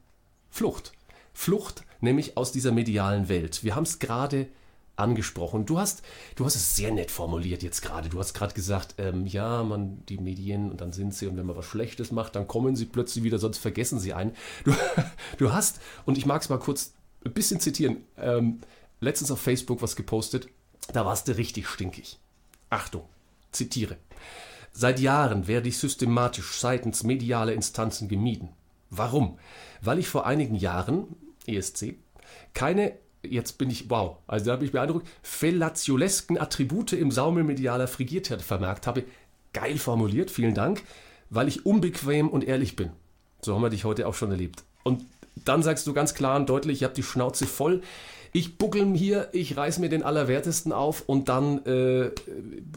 Flucht. 0.51 0.93
Flucht, 1.33 1.85
nämlich 2.01 2.37
aus 2.37 2.53
dieser 2.53 2.73
medialen 2.73 3.29
Welt. 3.29 3.63
Wir 3.63 3.75
haben 3.75 3.85
es 3.85 3.99
gerade 3.99 4.49
angesprochen. 4.97 5.65
Du 5.65 5.79
hast, 5.79 6.03
du 6.35 6.45
hast 6.45 6.57
es 6.57 6.77
sehr 6.77 6.91
nett 6.91 7.11
formuliert 7.11 7.63
jetzt 7.63 7.81
gerade. 7.81 8.09
Du 8.09 8.19
hast 8.19 8.35
gerade 8.35 8.53
gesagt, 8.53 8.97
ähm, 8.99 9.27
ja, 9.27 9.63
man, 9.63 10.05
die 10.07 10.19
Medien 10.19 10.71
und 10.71 10.81
dann 10.81 10.93
sind 10.93 11.15
sie 11.15 11.27
und 11.27 11.37
wenn 11.37 11.47
man 11.47 11.57
was 11.57 11.65
Schlechtes 11.65 12.11
macht, 12.11 12.37
dann 12.37 12.47
kommen 12.47 12.77
sie 12.77 12.85
plötzlich 12.85 13.25
wieder, 13.25 13.39
sonst 13.39 13.59
vergessen 13.59 13.99
sie 13.99 14.13
einen. 14.13 14.33
Du, 14.65 14.75
du 15.39 15.53
hast, 15.53 15.81
und 16.05 16.19
ich 16.19 16.27
mag 16.27 16.43
es 16.43 16.49
mal 16.49 16.59
kurz 16.59 16.93
ein 17.25 17.33
bisschen 17.33 17.61
zitieren, 17.61 17.99
ähm, 18.19 18.61
letztens 19.01 19.31
auf 19.31 19.41
Facebook 19.41 19.81
was 19.81 19.97
gepostet, 19.97 20.49
da 20.93 21.07
warst 21.07 21.29
du 21.29 21.37
richtig 21.37 21.67
stinkig. 21.69 22.19
Achtung, 22.69 23.05
zitiere. 23.53 23.97
Seit 24.73 25.01
Jahren 25.01 25.47
werde 25.49 25.69
ich 25.69 25.79
systematisch 25.79 26.59
seitens 26.59 27.03
medialer 27.03 27.53
Instanzen 27.53 28.09
gemieden. 28.09 28.51
Warum? 28.91 29.39
Weil 29.81 29.99
ich 29.99 30.09
vor 30.09 30.27
einigen 30.27 30.55
Jahren, 30.55 31.07
ESC, 31.47 31.95
keine, 32.55 32.93
jetzt 33.23 33.59
bin 33.59 33.71
ich, 33.71 33.91
wow, 33.91 34.19
also 34.27 34.47
da 34.47 34.57
bin 34.57 34.67
ich 34.67 34.73
beeindruckt, 34.73 35.09
fellatiolesken 35.23 36.39
Attribute 36.39 36.93
im 36.93 37.11
Saumel 37.11 37.45
medialer 37.45 37.89
Frigiertheit 37.89 38.43
vermerkt 38.43 38.87
habe. 38.87 39.05
Geil 39.53 39.79
formuliert, 39.79 40.31
vielen 40.31 40.55
Dank, 40.55 40.83
weil 41.29 41.49
ich 41.49 41.67
unbequem 41.67 42.29
und 42.29 42.45
ehrlich 42.45 42.77
bin. 42.77 42.91
So 43.43 43.55
haben 43.55 43.63
wir 43.63 43.71
dich 43.71 43.85
heute 43.85 44.07
auch 44.07 44.15
schon 44.15 44.31
erlebt. 44.31 44.65
Und 44.85 45.05
dann 45.45 45.63
sagst 45.63 45.87
du 45.87 45.93
ganz 45.93 46.15
klar 46.15 46.37
und 46.37 46.49
deutlich, 46.49 46.79
ich 46.79 46.85
habe 46.85 46.95
die 46.95 47.03
Schnauze 47.03 47.47
voll. 47.47 47.83
Ich 48.33 48.59
buckel 48.59 48.95
hier, 48.95 49.29
ich 49.33 49.57
reiß 49.57 49.79
mir 49.81 49.89
den 49.89 50.03
Allerwertesten 50.03 50.73
auf 50.73 51.03
und 51.09 51.29
dann 51.29 51.65
äh, 51.65 52.11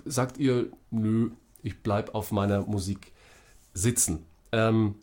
sagt 0.05 0.37
ihr, 0.37 0.67
nö, 0.89 1.29
ich 1.63 1.81
bleib 1.81 2.13
auf 2.13 2.31
meiner 2.31 2.61
Musik 2.61 3.11
sitzen. 3.73 4.25
Ähm, 4.51 4.95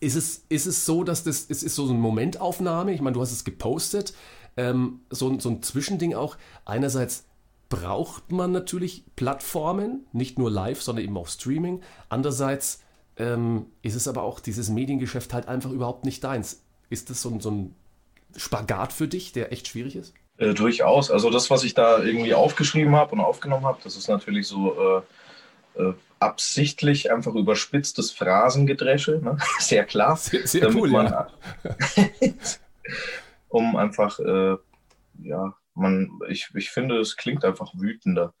ist, 0.00 0.16
es, 0.16 0.44
ist 0.48 0.66
es 0.66 0.84
so, 0.84 1.02
dass 1.02 1.24
das, 1.24 1.46
es 1.48 1.62
ist 1.62 1.74
so 1.74 1.84
eine 1.84 1.94
Momentaufnahme, 1.94 2.92
ich 2.92 3.00
meine, 3.00 3.14
du 3.14 3.20
hast 3.20 3.32
es 3.32 3.44
gepostet, 3.44 4.14
ähm, 4.56 5.00
so, 5.10 5.28
ein- 5.28 5.40
so 5.40 5.48
ein 5.48 5.62
Zwischending 5.62 6.14
auch. 6.14 6.36
Einerseits 6.64 7.24
braucht 7.70 8.30
man 8.32 8.52
natürlich 8.52 9.04
Plattformen, 9.16 10.06
nicht 10.12 10.38
nur 10.38 10.50
live, 10.50 10.82
sondern 10.82 11.04
eben 11.04 11.16
auch 11.16 11.28
Streaming. 11.28 11.82
Andererseits 12.08 12.80
ähm, 13.16 13.66
ist 13.82 13.94
es 13.94 14.06
aber 14.08 14.22
auch 14.22 14.40
dieses 14.40 14.68
Mediengeschäft 14.68 15.32
halt 15.34 15.48
einfach 15.48 15.70
überhaupt 15.70 16.04
nicht 16.04 16.22
deins. 16.22 16.62
Ist 16.90 17.10
das 17.10 17.20
so 17.22 17.30
ein, 17.30 17.40
so 17.40 17.50
ein 17.50 17.74
Spagat 18.36 18.92
für 18.92 19.08
dich, 19.08 19.32
der 19.32 19.52
echt 19.52 19.68
schwierig 19.68 19.96
ist? 19.96 20.14
Äh, 20.38 20.54
durchaus. 20.54 21.10
Also 21.10 21.30
das, 21.30 21.50
was 21.50 21.64
ich 21.64 21.74
da 21.74 22.02
irgendwie 22.02 22.34
aufgeschrieben 22.34 22.94
habe 22.94 23.12
und 23.12 23.20
aufgenommen 23.20 23.64
habe, 23.66 23.78
das 23.82 23.96
ist 23.96 24.08
natürlich 24.08 24.46
so 24.46 24.72
äh, 24.98 25.02
äh, 25.78 25.92
absichtlich 26.20 27.12
einfach 27.12 27.34
überspitztes 27.34 28.12
Phrasengedresche, 28.12 29.20
ne? 29.22 29.38
sehr 29.58 29.84
klar. 29.84 30.16
Sehr, 30.16 30.46
sehr 30.46 30.74
cool, 30.74 30.90
man, 30.90 31.06
ja. 31.06 31.28
um 33.48 33.76
einfach, 33.76 34.18
äh, 34.18 34.56
ja, 35.22 35.54
man, 35.74 36.10
ich, 36.28 36.50
ich 36.54 36.70
finde, 36.70 36.98
es 36.98 37.16
klingt 37.16 37.44
einfach 37.44 37.72
wütender. 37.74 38.34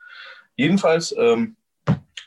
Jedenfalls, 0.56 1.14
ähm, 1.16 1.56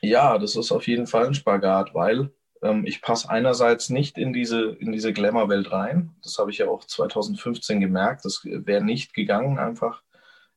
ja, 0.01 0.37
das 0.37 0.55
ist 0.55 0.71
auf 0.71 0.87
jeden 0.87 1.05
Fall 1.07 1.27
ein 1.27 1.33
Spagat, 1.33 1.93
weil 1.93 2.31
ähm, 2.61 2.85
ich 2.85 3.01
passe 3.01 3.29
einerseits 3.29 3.89
nicht 3.89 4.17
in 4.17 4.33
diese, 4.33 4.71
in 4.79 4.91
diese 4.91 5.13
Glamour-Welt 5.13 5.71
rein. 5.71 6.15
Das 6.23 6.37
habe 6.37 6.51
ich 6.51 6.59
ja 6.59 6.67
auch 6.67 6.85
2015 6.85 7.79
gemerkt. 7.79 8.25
Das 8.25 8.41
wäre 8.45 8.83
nicht 8.83 9.13
gegangen 9.13 9.59
einfach. 9.59 10.01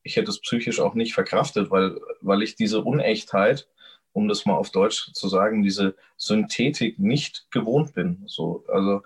Ich 0.03 0.17
hätte 0.17 0.31
es 0.31 0.41
psychisch 0.41 0.81
auch 0.81 0.95
nicht 0.95 1.15
verkraftet, 1.15 1.71
weil, 1.71 1.99
weil 2.21 2.43
ich 2.43 2.57
diese 2.57 2.83
Unechtheit, 2.83 3.69
um 4.15 4.29
das 4.29 4.47
mal 4.47 4.55
auf 4.55 4.71
Deutsch 4.71 5.13
zu 5.13 5.29
sagen, 5.29 5.63
diese 5.63 5.95
Synthetik 6.17 6.99
nicht 6.99 7.47
gewohnt 7.51 7.93
bin. 7.93 8.23
So, 8.27 8.65
also 8.69 9.03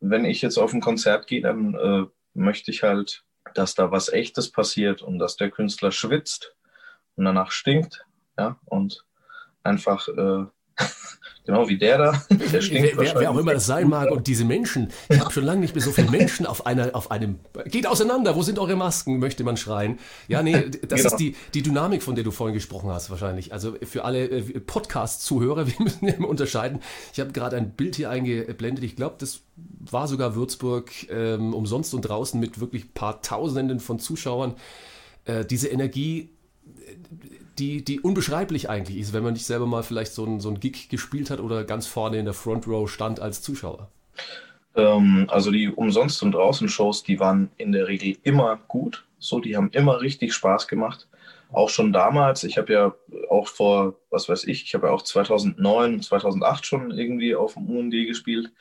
wenn 0.00 0.26
ich 0.26 0.42
jetzt 0.42 0.58
auf 0.58 0.74
ein 0.74 0.82
Konzert 0.82 1.26
gehe, 1.26 1.40
dann 1.40 1.74
äh, 1.74 2.04
möchte 2.34 2.70
ich 2.70 2.82
halt 2.82 3.24
dass 3.54 3.74
da 3.74 3.90
was 3.90 4.08
Echtes 4.08 4.50
passiert 4.50 5.02
und 5.02 5.18
dass 5.18 5.36
der 5.36 5.50
Künstler 5.50 5.92
schwitzt 5.92 6.54
und 7.16 7.24
danach 7.24 7.50
stinkt, 7.50 8.06
ja, 8.38 8.58
und 8.66 9.04
einfach 9.62 10.08
äh, 10.08 10.44
Genau 11.44 11.68
wie 11.68 11.78
der 11.78 11.98
da. 11.98 12.22
Der 12.30 12.38
wer, 12.38 12.96
wer, 12.96 13.14
wer, 13.16 13.30
auch 13.30 13.36
immer 13.38 13.54
das 13.54 13.66
sein 13.66 13.88
mag. 13.88 14.10
Und 14.10 14.26
diese 14.26 14.44
Menschen, 14.44 14.90
ich 15.08 15.18
habe 15.18 15.32
schon 15.32 15.44
lange 15.44 15.60
nicht 15.60 15.74
mehr 15.74 15.82
so 15.82 15.90
viele 15.90 16.10
Menschen 16.10 16.46
auf 16.46 16.66
einer, 16.66 16.94
auf 16.94 17.10
einem. 17.10 17.40
Geht 17.66 17.86
auseinander, 17.86 18.36
wo 18.36 18.42
sind 18.42 18.58
eure 18.58 18.76
Masken? 18.76 19.18
möchte 19.18 19.42
man 19.42 19.56
schreien. 19.56 19.98
Ja, 20.28 20.42
nee, 20.42 20.52
das 20.88 21.00
genau. 21.02 21.12
ist 21.12 21.16
die, 21.16 21.34
die 21.54 21.62
Dynamik, 21.62 22.02
von 22.02 22.14
der 22.14 22.24
du 22.24 22.30
vorhin 22.30 22.54
gesprochen 22.54 22.90
hast, 22.90 23.10
wahrscheinlich. 23.10 23.52
Also 23.52 23.74
für 23.82 24.04
alle 24.04 24.28
äh, 24.28 24.60
Podcast-Zuhörer, 24.60 25.66
wir 25.66 25.74
müssen 25.78 26.06
ja 26.06 26.14
immer 26.14 26.28
unterscheiden. 26.28 26.80
Ich 27.12 27.20
habe 27.20 27.32
gerade 27.32 27.56
ein 27.56 27.70
Bild 27.70 27.96
hier 27.96 28.10
eingeblendet. 28.10 28.84
Ich 28.84 28.96
glaube, 28.96 29.16
das 29.18 29.40
war 29.56 30.08
sogar 30.08 30.34
Würzburg 30.34 30.90
ähm, 31.10 31.54
umsonst 31.54 31.94
und 31.94 32.02
draußen 32.02 32.38
mit 32.38 32.60
wirklich 32.60 32.92
paar 32.94 33.22
Tausenden 33.22 33.80
von 33.80 33.98
Zuschauern. 33.98 34.54
Äh, 35.24 35.44
diese 35.44 35.68
Energie 35.68 36.30
die, 37.58 37.84
die 37.84 38.00
unbeschreiblich 38.00 38.70
eigentlich 38.70 38.98
ist, 38.98 39.12
wenn 39.12 39.22
man 39.22 39.34
nicht 39.34 39.46
selber 39.46 39.66
mal 39.66 39.82
vielleicht 39.82 40.12
so 40.12 40.24
ein, 40.24 40.40
so 40.40 40.48
ein 40.48 40.60
Gig 40.60 40.88
gespielt 40.88 41.30
hat 41.30 41.40
oder 41.40 41.64
ganz 41.64 41.86
vorne 41.86 42.18
in 42.18 42.24
der 42.24 42.34
Front 42.34 42.66
Row 42.66 42.90
stand 42.90 43.20
als 43.20 43.42
Zuschauer? 43.42 43.90
Ähm, 44.74 45.26
also 45.30 45.50
die 45.50 45.68
Umsonst- 45.68 46.22
und 46.22 46.32
Draußen-Shows, 46.32 47.02
die 47.02 47.20
waren 47.20 47.50
in 47.56 47.72
der 47.72 47.88
Regel 47.88 48.16
immer 48.22 48.58
gut. 48.68 49.04
So, 49.18 49.40
die 49.40 49.56
haben 49.56 49.70
immer 49.72 50.00
richtig 50.00 50.32
Spaß 50.32 50.68
gemacht. 50.68 51.08
Auch 51.52 51.68
schon 51.68 51.92
damals, 51.92 52.44
ich 52.44 52.56
habe 52.58 52.72
ja 52.72 52.94
auch 53.28 53.48
vor, 53.48 53.96
was 54.10 54.28
weiß 54.28 54.44
ich, 54.44 54.62
ich 54.62 54.74
habe 54.74 54.86
ja 54.86 54.92
auch 54.92 55.02
2009, 55.02 56.00
2008 56.00 56.64
schon 56.64 56.90
irgendwie 56.92 57.34
auf 57.34 57.54
dem 57.54 57.68
UND 57.68 57.92
gespielt, 57.92 58.52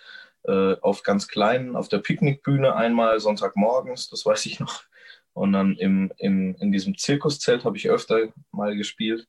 äh, 0.43 0.75
auf 0.81 1.03
ganz 1.03 1.27
kleinen, 1.27 1.75
auf 1.75 1.87
der 1.87 1.99
Picknickbühne 1.99 2.75
einmal 2.75 3.19
Sonntagmorgens, 3.19 4.09
das 4.09 4.25
weiß 4.25 4.47
ich 4.47 4.59
noch. 4.59 4.83
Und 5.33 5.53
dann 5.53 5.75
im, 5.75 6.11
im, 6.17 6.55
in 6.55 6.71
diesem 6.71 6.97
Zirkuszelt 6.97 7.65
habe 7.65 7.77
ich 7.77 7.89
öfter 7.89 8.29
mal 8.51 8.75
gespielt. 8.75 9.27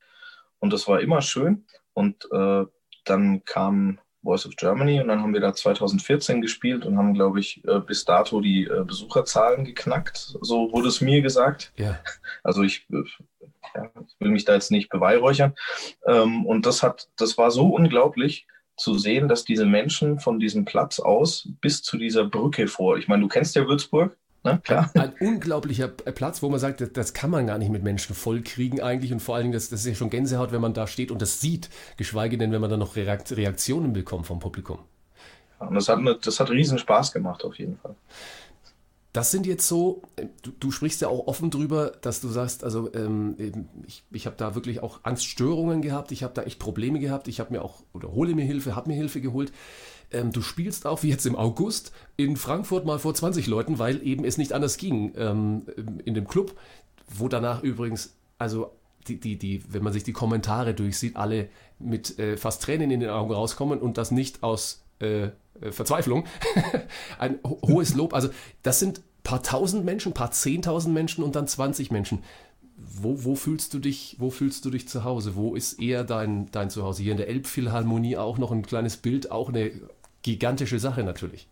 Und 0.59 0.73
das 0.73 0.89
war 0.89 1.01
immer 1.01 1.23
schön. 1.23 1.67
Und 1.93 2.27
äh, 2.33 2.65
dann 3.05 3.45
kam 3.45 3.99
Voice 4.23 4.47
of 4.47 4.57
Germany 4.57 5.01
und 5.01 5.09
dann 5.09 5.23
haben 5.23 5.33
wir 5.33 5.41
da 5.41 5.55
2014 5.55 6.43
gespielt 6.43 6.85
und 6.85 6.99
haben, 6.99 7.15
glaube 7.15 7.41
ich, 7.41 7.65
äh, 7.67 7.81
bis 7.81 8.05
dato 8.05 8.41
die 8.41 8.65
äh, 8.65 8.85
Besucherzahlen 8.85 9.65
geknackt. 9.65 10.37
So 10.41 10.73
wurde 10.73 10.89
es 10.89 11.01
mir 11.01 11.23
gesagt. 11.23 11.73
Ja. 11.77 11.99
Also 12.43 12.63
ich, 12.63 12.87
äh, 12.91 13.05
ja, 13.75 13.91
ich 14.07 14.19
will 14.19 14.31
mich 14.31 14.45
da 14.45 14.55
jetzt 14.55 14.71
nicht 14.71 14.89
beweihräuchern. 14.89 15.55
Ähm, 16.07 16.47
und 16.47 16.65
das 16.65 16.83
hat, 16.83 17.09
das 17.17 17.37
war 17.37 17.51
so 17.51 17.69
unglaublich 17.69 18.47
zu 18.77 18.97
sehen, 18.97 19.29
dass 19.29 19.45
diese 19.45 19.67
Menschen 19.67 20.19
von 20.19 20.41
diesem 20.41 20.65
Platz 20.65 21.01
aus 21.01 21.49
bis 21.61 21.83
zu 21.83 21.99
dieser 21.99 22.25
Brücke 22.25 22.67
vor, 22.67 22.97
ich 22.97 23.09
meine, 23.09 23.23
du 23.23 23.29
kennst 23.29 23.55
ja 23.55 23.67
Würzburg, 23.67 24.17
na, 24.43 24.57
klar. 24.59 24.91
Ein, 24.95 25.01
ein, 25.01 25.13
unglaublicher 25.21 25.89
Platz, 25.89 26.43
wo 26.43 26.49
man 26.49 26.59
sagt, 26.59 26.81
das, 26.81 26.93
das, 26.93 27.13
kann 27.13 27.31
man 27.31 27.47
gar 27.47 27.59
nicht 27.59 27.71
mit 27.71 27.83
Menschen 27.83 28.15
vollkriegen 28.15 28.81
eigentlich 28.81 29.13
und 29.13 29.21
vor 29.21 29.35
allen 29.35 29.45
Dingen, 29.45 29.53
das, 29.53 29.69
das 29.69 29.81
ist 29.81 29.87
ja 29.87 29.95
schon 29.95 30.11
Gänsehaut, 30.11 30.53
wenn 30.53 30.61
man 30.61 30.73
da 30.73 30.87
steht 30.87 31.11
und 31.11 31.21
das 31.21 31.41
sieht, 31.41 31.69
geschweige 31.97 32.39
denn, 32.39 32.51
wenn 32.53 32.61
man 32.61 32.71
dann 32.71 32.81
noch 32.81 32.97
Reaktionen 32.97 33.93
bekommt 33.93 34.27
vom 34.27 34.39
Publikum. 34.39 34.79
und 35.59 35.75
das 35.75 35.89
hat, 35.89 35.99
das 36.23 36.41
hat 36.41 36.51
riesen 36.51 36.79
Spaß 36.79 37.13
gemacht 37.13 37.45
auf 37.45 37.59
jeden 37.59 37.77
Fall. 37.79 37.95
Das 39.13 39.33
sind 39.33 39.45
jetzt 39.45 39.67
so, 39.67 40.03
äh, 40.17 40.27
du, 40.43 40.53
du, 40.53 40.71
sprichst 40.71 41.01
ja 41.01 41.09
auch 41.09 41.27
offen 41.27 41.51
drüber, 41.51 41.93
dass 42.01 42.21
du 42.21 42.29
sagst, 42.29 42.63
also 42.63 42.95
ähm, 42.95 43.35
ich, 43.87 44.05
ich 44.13 44.27
habe 44.27 44.37
da 44.37 44.55
wirklich 44.55 44.83
auch 44.83 45.01
Angststörungen 45.03 45.83
gehabt, 45.83 46.13
ich 46.13 46.23
habe 46.23 46.33
da 46.33 46.43
echt 46.43 46.61
Probleme 46.61 47.01
gehabt, 47.01 47.27
ich 47.27 47.41
habe 47.41 47.53
mir 47.53 47.63
auch, 47.63 47.83
oder 47.93 48.13
hole 48.13 48.35
mir 48.35 48.45
Hilfe, 48.45 48.77
habe 48.77 48.89
mir 48.89 48.97
Hilfe 48.97 49.21
geholt. 49.21 49.53
Ähm, 50.13 50.33
du 50.33 50.43
spielst 50.43 50.87
auch, 50.87 51.03
wie 51.03 51.09
jetzt 51.09 51.27
im 51.27 51.37
August, 51.37 51.93
in 52.17 52.37
Frankfurt 52.37 52.85
mal 52.85 52.99
vor 52.99 53.15
20 53.15 53.47
Leuten, 53.47 53.79
weil 53.79 54.07
eben 54.07 54.25
es 54.25 54.39
nicht 54.39 54.53
anders 54.53 54.77
ging 54.77 55.13
ähm, 55.17 55.63
in 56.05 56.15
dem 56.15 56.27
Club, 56.27 56.57
wo 57.09 57.29
danach 57.29 57.63
übrigens, 57.63 58.15
also 58.39 58.73
die, 59.09 59.19
die, 59.19 59.37
die, 59.37 59.63
wenn 59.69 59.83
man 59.83 59.93
sich 59.93 60.05
die 60.05 60.13
Kommentare 60.13 60.75
durchsieht, 60.75 61.17
alle 61.17 61.49
mit 61.79 62.19
äh, 62.19 62.37
fast 62.37 62.63
Tränen 62.63 62.91
in 62.91 63.01
den 63.01 63.11
Augen 63.11 63.33
rauskommen 63.33 63.81
und 63.81 63.99
das 63.99 64.11
nicht 64.11 64.43
aus 64.43 64.83
äh, 65.01 65.25
äh 65.25 65.31
Verzweiflung. 65.71 66.27
Ein 67.19 67.39
ho 67.45 67.61
hohes 67.67 67.95
Lob. 67.95 68.13
Also 68.13 68.29
das 68.63 68.79
sind 68.79 69.01
paar 69.23 69.43
tausend 69.43 69.85
Menschen, 69.85 70.13
paar 70.13 70.31
zehntausend 70.31 70.95
Menschen 70.95 71.25
und 71.25 71.37
dann 71.37 71.47
20 71.47 71.91
Menschen. 71.91 72.23
Wo, 72.77 73.25
wo, 73.25 73.35
fühlst 73.35 73.75
du 73.75 73.79
dich, 73.79 74.17
wo 74.19 74.31
fühlst 74.31 74.65
du 74.65 74.71
dich 74.71 74.89
zu 74.89 75.05
Hause? 75.05 75.35
Wo 75.35 75.55
ist 75.55 75.81
eher 75.81 76.03
dein, 76.03 76.51
dein 76.51 76.71
Zuhause? 76.71 77.03
Hier 77.03 77.13
in 77.13 77.19
der 77.19 77.29
Elbphilharmonie 77.29 78.17
auch 78.17 78.39
noch 78.39 78.53
ein 78.53 78.63
kleines 78.63 78.97
Bild, 78.97 79.31
auch 79.31 79.51
eine 79.51 79.71
gigantische 80.23 80.79
Sache 80.79 81.03
natürlich. 81.03 81.49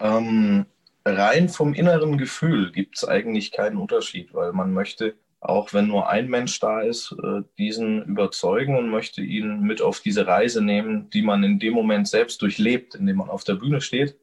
Ähm, 0.00 0.66
rein 1.04 1.48
vom 1.48 1.74
inneren 1.74 2.18
Gefühl 2.18 2.72
gibt 2.72 2.96
es 2.96 3.06
eigentlich 3.06 3.52
keinen 3.52 3.76
Unterschied, 3.76 4.34
weil 4.34 4.52
man 4.52 4.72
möchte, 4.72 5.14
auch 5.40 5.72
wenn 5.72 5.88
nur 5.88 6.08
ein 6.08 6.28
Mensch 6.28 6.58
da 6.60 6.80
ist, 6.80 7.12
äh, 7.22 7.42
diesen 7.58 8.04
überzeugen 8.04 8.76
und 8.76 8.90
möchte 8.90 9.22
ihn 9.22 9.60
mit 9.60 9.82
auf 9.82 10.00
diese 10.00 10.26
Reise 10.26 10.62
nehmen, 10.62 11.10
die 11.10 11.22
man 11.22 11.44
in 11.44 11.58
dem 11.58 11.74
Moment 11.74 12.08
selbst 12.08 12.40
durchlebt, 12.42 12.94
indem 12.94 13.16
man 13.16 13.30
auf 13.30 13.44
der 13.44 13.54
Bühne 13.54 13.80
steht. 13.80 14.16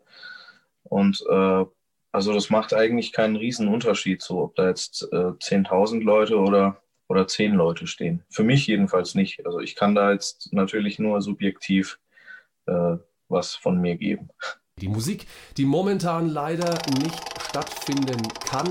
Und 0.83 1.23
äh, 1.29 1.65
also 2.11 2.33
das 2.33 2.49
macht 2.49 2.73
eigentlich 2.73 3.13
keinen 3.13 3.37
riesen 3.37 3.67
Unterschied, 3.67 4.21
so 4.21 4.41
ob 4.41 4.55
da 4.55 4.67
jetzt 4.67 5.07
äh, 5.11 5.15
10.000 5.15 6.03
Leute 6.03 6.37
oder, 6.37 6.81
oder 7.07 7.27
10 7.27 7.53
Leute 7.53 7.87
stehen. 7.87 8.23
Für 8.29 8.43
mich 8.43 8.67
jedenfalls 8.67 9.15
nicht. 9.15 9.45
Also 9.45 9.59
ich 9.59 9.75
kann 9.75 9.95
da 9.95 10.11
jetzt 10.11 10.51
natürlich 10.51 10.99
nur 10.99 11.21
subjektiv 11.21 11.99
äh, 12.65 12.97
was 13.31 13.55
von 13.55 13.79
mir 13.79 13.95
geben. 13.95 14.29
Die 14.77 14.87
Musik, 14.87 15.27
die 15.57 15.65
momentan 15.65 16.29
leider 16.29 16.77
nicht 16.99 17.19
stattfinden 17.49 18.21
kann. 18.45 18.69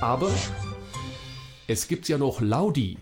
Aber 0.00 0.30
es 1.66 1.88
gibt 1.88 2.08
ja 2.08 2.18
noch 2.18 2.40
Laudi 2.40 2.98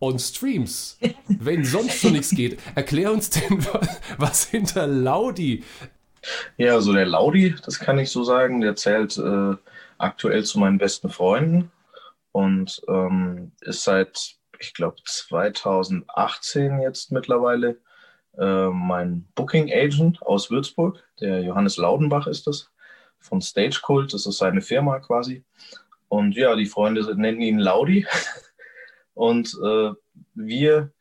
on 0.00 0.18
Streams, 0.18 0.98
wenn 1.28 1.64
sonst 1.64 2.00
schon 2.00 2.12
nichts 2.12 2.30
geht. 2.30 2.58
Erklär 2.74 3.12
uns 3.12 3.30
denn, 3.30 3.64
was 4.18 4.46
hinter 4.46 4.86
Laudi. 4.86 5.64
Ja, 6.56 6.74
also 6.74 6.92
der 6.92 7.06
Laudi, 7.06 7.54
das 7.64 7.78
kann 7.78 7.98
ich 7.98 8.10
so 8.10 8.24
sagen, 8.24 8.60
der 8.60 8.76
zählt 8.76 9.18
äh, 9.18 9.54
aktuell 9.98 10.44
zu 10.44 10.58
meinen 10.58 10.78
besten 10.78 11.10
Freunden 11.10 11.70
und 12.32 12.82
ähm, 12.88 13.52
ist 13.60 13.84
seit 13.84 14.37
ich 14.58 14.74
glaube, 14.74 14.96
2018 15.04 16.80
jetzt 16.80 17.12
mittlerweile 17.12 17.80
äh, 18.38 18.68
mein 18.68 19.26
Booking 19.34 19.72
Agent 19.72 20.22
aus 20.22 20.50
Würzburg. 20.50 21.02
Der 21.20 21.42
Johannes 21.42 21.76
Laudenbach 21.76 22.26
ist 22.26 22.46
das, 22.46 22.70
von 23.20 23.40
Stage 23.40 23.80
Cult. 23.82 24.12
Das 24.12 24.26
ist 24.26 24.38
seine 24.38 24.60
Firma 24.60 25.00
quasi. 25.00 25.44
Und 26.08 26.36
ja, 26.36 26.54
die 26.54 26.66
Freunde 26.66 27.02
nennen 27.16 27.40
ihn 27.40 27.58
Laudi. 27.58 28.06
Und 29.14 29.52
äh, 29.64 29.90
wir 30.34 30.92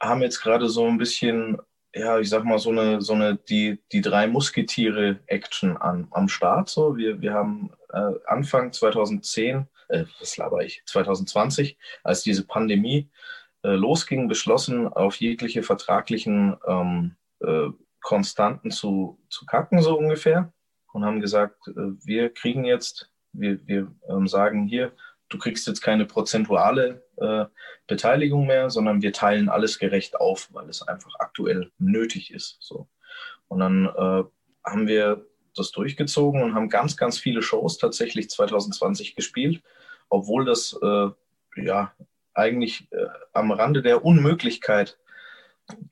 haben 0.00 0.22
jetzt 0.22 0.40
gerade 0.40 0.68
so 0.68 0.86
ein 0.86 0.98
bisschen, 0.98 1.58
ja, 1.94 2.18
ich 2.18 2.28
sag 2.28 2.44
mal, 2.44 2.58
so 2.58 2.70
eine, 2.70 3.00
so 3.00 3.12
eine, 3.12 3.36
die, 3.36 3.80
die 3.92 4.00
drei 4.00 4.26
Musketiere-Action 4.26 5.76
am, 5.80 6.08
am 6.10 6.28
Start. 6.28 6.68
So. 6.68 6.96
Wir, 6.96 7.20
wir 7.20 7.32
haben 7.32 7.70
äh, 7.92 8.10
Anfang 8.26 8.72
2010 8.72 9.68
äh, 9.92 10.04
was 10.18 10.36
laber 10.36 10.64
ich, 10.64 10.82
2020, 10.86 11.78
als 12.02 12.22
diese 12.22 12.46
Pandemie 12.46 13.10
äh, 13.62 13.70
losging, 13.70 14.28
beschlossen, 14.28 14.88
auf 14.88 15.16
jegliche 15.16 15.62
vertraglichen 15.62 16.56
ähm, 16.66 17.16
äh, 17.40 17.68
Konstanten 18.00 18.70
zu, 18.70 19.20
zu 19.28 19.46
kacken, 19.46 19.80
so 19.82 19.96
ungefähr. 19.96 20.52
Und 20.92 21.04
haben 21.04 21.20
gesagt, 21.20 21.68
äh, 21.68 21.72
wir 22.04 22.30
kriegen 22.30 22.64
jetzt, 22.64 23.10
wir, 23.32 23.66
wir 23.66 23.94
ähm, 24.08 24.26
sagen 24.26 24.66
hier, 24.66 24.92
du 25.28 25.38
kriegst 25.38 25.66
jetzt 25.66 25.80
keine 25.80 26.04
prozentuale 26.04 27.04
äh, 27.16 27.46
Beteiligung 27.86 28.46
mehr, 28.46 28.68
sondern 28.68 29.00
wir 29.00 29.12
teilen 29.12 29.48
alles 29.48 29.78
gerecht 29.78 30.16
auf, 30.16 30.48
weil 30.52 30.68
es 30.68 30.82
einfach 30.82 31.14
aktuell 31.18 31.70
nötig 31.78 32.32
ist. 32.32 32.58
So. 32.60 32.88
Und 33.48 33.60
dann 33.60 33.86
äh, 33.86 34.24
haben 34.64 34.86
wir 34.88 35.24
das 35.54 35.70
durchgezogen 35.70 36.42
und 36.42 36.54
haben 36.54 36.68
ganz, 36.68 36.96
ganz 36.96 37.18
viele 37.18 37.42
Shows 37.42 37.78
tatsächlich 37.78 38.30
2020 38.30 39.14
gespielt 39.14 39.62
obwohl 40.12 40.44
das 40.44 40.78
äh, 40.82 41.08
ja 41.56 41.92
eigentlich 42.34 42.86
äh, 42.92 43.06
am 43.32 43.50
Rande 43.50 43.82
der 43.82 44.04
Unmöglichkeit 44.04 44.98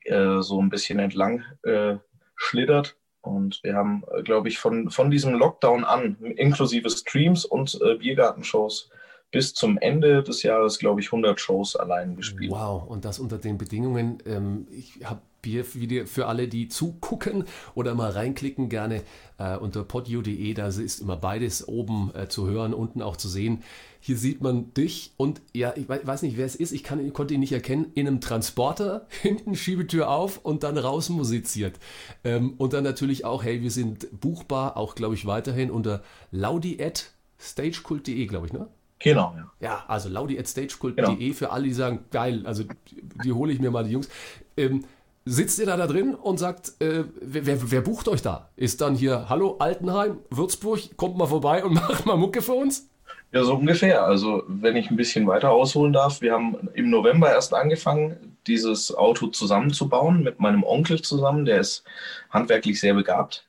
äh, 0.05 0.41
so 0.41 0.61
ein 0.61 0.69
bisschen 0.69 0.99
entlang 0.99 1.43
äh, 1.63 1.95
schlittert. 2.35 2.97
Und 3.21 3.63
wir 3.63 3.75
haben, 3.75 4.03
äh, 4.15 4.21
glaube 4.21 4.47
ich, 4.49 4.59
von, 4.59 4.89
von 4.89 5.11
diesem 5.11 5.33
Lockdown 5.33 5.83
an, 5.83 6.17
inklusive 6.37 6.89
Streams 6.89 7.45
und 7.45 7.79
äh, 7.81 7.95
Biergartenshows, 7.95 8.89
bis 9.31 9.53
zum 9.53 9.77
Ende 9.77 10.23
des 10.23 10.43
Jahres, 10.43 10.77
glaube 10.77 10.99
ich, 11.01 11.07
100 11.07 11.39
Shows 11.39 11.75
allein 11.75 12.15
gespielt. 12.15 12.51
Wow, 12.51 12.83
und 12.87 13.05
das 13.05 13.17
unter 13.17 13.37
den 13.37 13.57
Bedingungen. 13.57 14.17
Ähm, 14.25 14.67
ich 14.71 14.99
habe 15.05 15.21
hier 15.43 15.65
für 15.65 16.27
alle, 16.27 16.47
die 16.47 16.67
zugucken 16.67 17.45
oder 17.73 17.95
mal 17.95 18.11
reinklicken, 18.11 18.69
gerne 18.69 19.01
äh, 19.39 19.57
unter 19.57 19.83
podio.de, 19.83 20.53
da 20.53 20.67
ist 20.67 20.99
immer 20.99 21.17
beides 21.17 21.67
oben 21.67 22.11
äh, 22.13 22.27
zu 22.27 22.47
hören, 22.47 22.75
unten 22.75 23.01
auch 23.01 23.17
zu 23.17 23.27
sehen. 23.27 23.63
Hier 23.99 24.17
sieht 24.17 24.41
man 24.41 24.73
dich 24.73 25.13
und 25.17 25.41
ja, 25.53 25.73
ich 25.75 25.87
weiß 25.87 26.23
nicht, 26.23 26.37
wer 26.37 26.45
es 26.45 26.55
ist, 26.55 26.71
ich, 26.71 26.83
kann, 26.83 27.13
konnte 27.13 27.33
ihn 27.33 27.39
nicht 27.39 27.53
erkennen, 27.53 27.91
in 27.93 28.07
einem 28.07 28.21
Transporter, 28.21 29.07
hinten 29.21 29.55
Schiebetür 29.55 30.09
auf 30.09 30.39
und 30.43 30.63
dann 30.63 30.77
raus 30.77 31.09
musiziert. 31.09 31.79
Ähm, 32.23 32.55
und 32.57 32.73
dann 32.73 32.83
natürlich 32.83 33.25
auch, 33.25 33.43
hey, 33.43 33.61
wir 33.61 33.71
sind 33.71 34.07
buchbar, 34.19 34.77
auch 34.77 34.93
glaube 34.95 35.15
ich 35.15 35.25
weiterhin 35.25 35.71
unter 35.71 36.03
laudi.stagekult.de, 36.31 38.25
glaube 38.25 38.47
ich, 38.47 38.53
ne? 38.53 38.67
Genau, 39.03 39.33
ja. 39.35 39.51
Ja, 39.59 39.83
also 39.87 40.09
laudi.stagekult.de 40.09 41.15
genau. 41.15 41.33
für 41.33 41.51
alle, 41.51 41.65
die 41.65 41.73
sagen, 41.73 42.05
geil, 42.11 42.41
also 42.45 42.63
die, 42.63 43.03
die 43.23 43.31
hole 43.31 43.53
ich 43.53 43.59
mir 43.59 43.71
mal, 43.71 43.83
die 43.83 43.91
Jungs. 43.91 44.09
Ähm, 44.57 44.85
sitzt 45.25 45.59
ihr 45.59 45.67
da 45.67 45.77
da 45.77 45.87
drin 45.87 46.15
und 46.15 46.39
sagt, 46.39 46.81
äh, 46.81 47.03
wer, 47.21 47.45
wer, 47.45 47.71
wer, 47.71 47.81
bucht 47.81 48.07
euch 48.07 48.21
da? 48.21 48.49
Ist 48.55 48.81
dann 48.81 48.95
hier, 48.95 49.29
hallo 49.29 49.57
Altenheim, 49.59 50.17
Würzburg, 50.29 50.97
kommt 50.97 51.17
mal 51.17 51.27
vorbei 51.27 51.63
und 51.63 51.73
macht 51.75 52.05
mal 52.05 52.17
Mucke 52.17 52.41
für 52.41 52.53
uns? 52.53 52.89
Ja, 53.31 53.43
so 53.43 53.55
ungefähr. 53.55 54.03
Also 54.03 54.43
wenn 54.47 54.75
ich 54.75 54.89
ein 54.89 54.97
bisschen 54.97 55.27
weiter 55.27 55.51
ausholen 55.51 55.93
darf, 55.93 56.21
wir 56.21 56.33
haben 56.33 56.69
im 56.73 56.89
November 56.89 57.29
erst 57.29 57.53
angefangen, 57.53 58.37
dieses 58.47 58.93
Auto 58.93 59.27
zusammenzubauen 59.27 60.23
mit 60.23 60.39
meinem 60.39 60.63
Onkel 60.63 61.01
zusammen, 61.01 61.45
der 61.45 61.59
ist 61.59 61.83
handwerklich 62.31 62.79
sehr 62.79 62.93
begabt. 62.93 63.47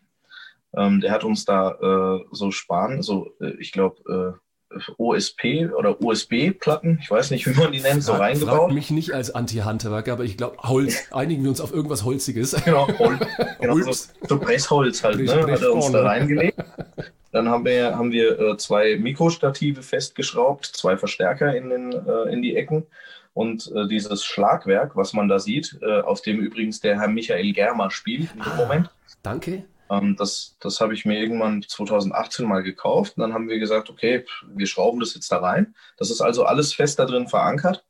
Ähm, 0.76 1.00
der 1.00 1.10
hat 1.10 1.24
uns 1.24 1.44
da 1.44 1.72
äh, 1.72 2.24
so 2.30 2.50
sparen, 2.50 3.02
so 3.02 3.34
äh, 3.40 3.54
ich 3.58 3.72
glaube 3.72 4.36
äh, 4.38 4.51
OSP 4.98 5.70
oder 5.76 6.00
USB-Platten, 6.00 6.98
ich 7.02 7.10
weiß 7.10 7.30
nicht, 7.30 7.46
wie 7.46 7.58
man 7.58 7.72
die 7.72 7.80
nennt, 7.80 8.02
so 8.02 8.12
reingebaut. 8.12 8.58
Frag 8.58 8.72
mich 8.72 8.90
nicht 8.90 9.12
als 9.12 9.34
Anti-Handwerker, 9.34 10.12
aber 10.12 10.24
ich 10.24 10.36
glaube, 10.36 10.56
Holz, 10.58 10.96
einigen 11.12 11.42
wir 11.42 11.50
uns 11.50 11.60
auf 11.60 11.72
irgendwas 11.72 12.04
Holziges. 12.04 12.52
Genau, 12.64 12.86
Hol 12.98 13.18
genau 13.60 13.78
so, 13.78 14.08
so 14.28 14.38
Pressholz 14.38 15.02
halt, 15.04 15.18
ne, 15.18 15.32
hat 15.32 15.62
er 15.62 15.72
uns 15.72 15.90
da 15.90 16.02
reingelegt. 16.02 16.58
Dann 17.32 17.48
haben 17.48 17.64
wir, 17.64 17.96
haben 17.96 18.12
wir 18.12 18.38
äh, 18.38 18.56
zwei 18.58 18.96
Mikrostative 18.96 19.82
festgeschraubt, 19.82 20.66
zwei 20.66 20.98
Verstärker 20.98 21.56
in, 21.56 21.70
den, 21.70 21.92
äh, 21.92 22.30
in 22.30 22.42
die 22.42 22.56
Ecken 22.56 22.86
und 23.34 23.72
äh, 23.74 23.88
dieses 23.88 24.24
Schlagwerk, 24.24 24.96
was 24.96 25.14
man 25.14 25.28
da 25.28 25.38
sieht, 25.38 25.78
äh, 25.80 26.00
auf 26.02 26.20
dem 26.20 26.40
übrigens 26.40 26.80
der 26.80 27.00
Herr 27.00 27.08
Michael 27.08 27.52
Germer 27.52 27.90
spielt 27.90 28.34
im 28.34 28.42
ah, 28.42 28.56
Moment. 28.56 28.90
Danke. 29.22 29.64
Ähm, 29.90 30.16
das 30.16 30.56
das 30.60 30.80
habe 30.80 30.94
ich 30.94 31.04
mir 31.04 31.18
irgendwann 31.18 31.62
2018 31.62 32.46
mal 32.46 32.62
gekauft. 32.62 33.16
Und 33.16 33.22
dann 33.22 33.34
haben 33.34 33.48
wir 33.48 33.58
gesagt, 33.58 33.90
okay, 33.90 34.24
wir 34.46 34.66
schrauben 34.66 35.00
das 35.00 35.14
jetzt 35.14 35.30
da 35.32 35.38
rein. 35.38 35.74
Das 35.96 36.10
ist 36.10 36.20
also 36.20 36.44
alles 36.44 36.74
fest 36.74 36.98
da 36.98 37.04
drin 37.04 37.28
verankert. 37.28 37.84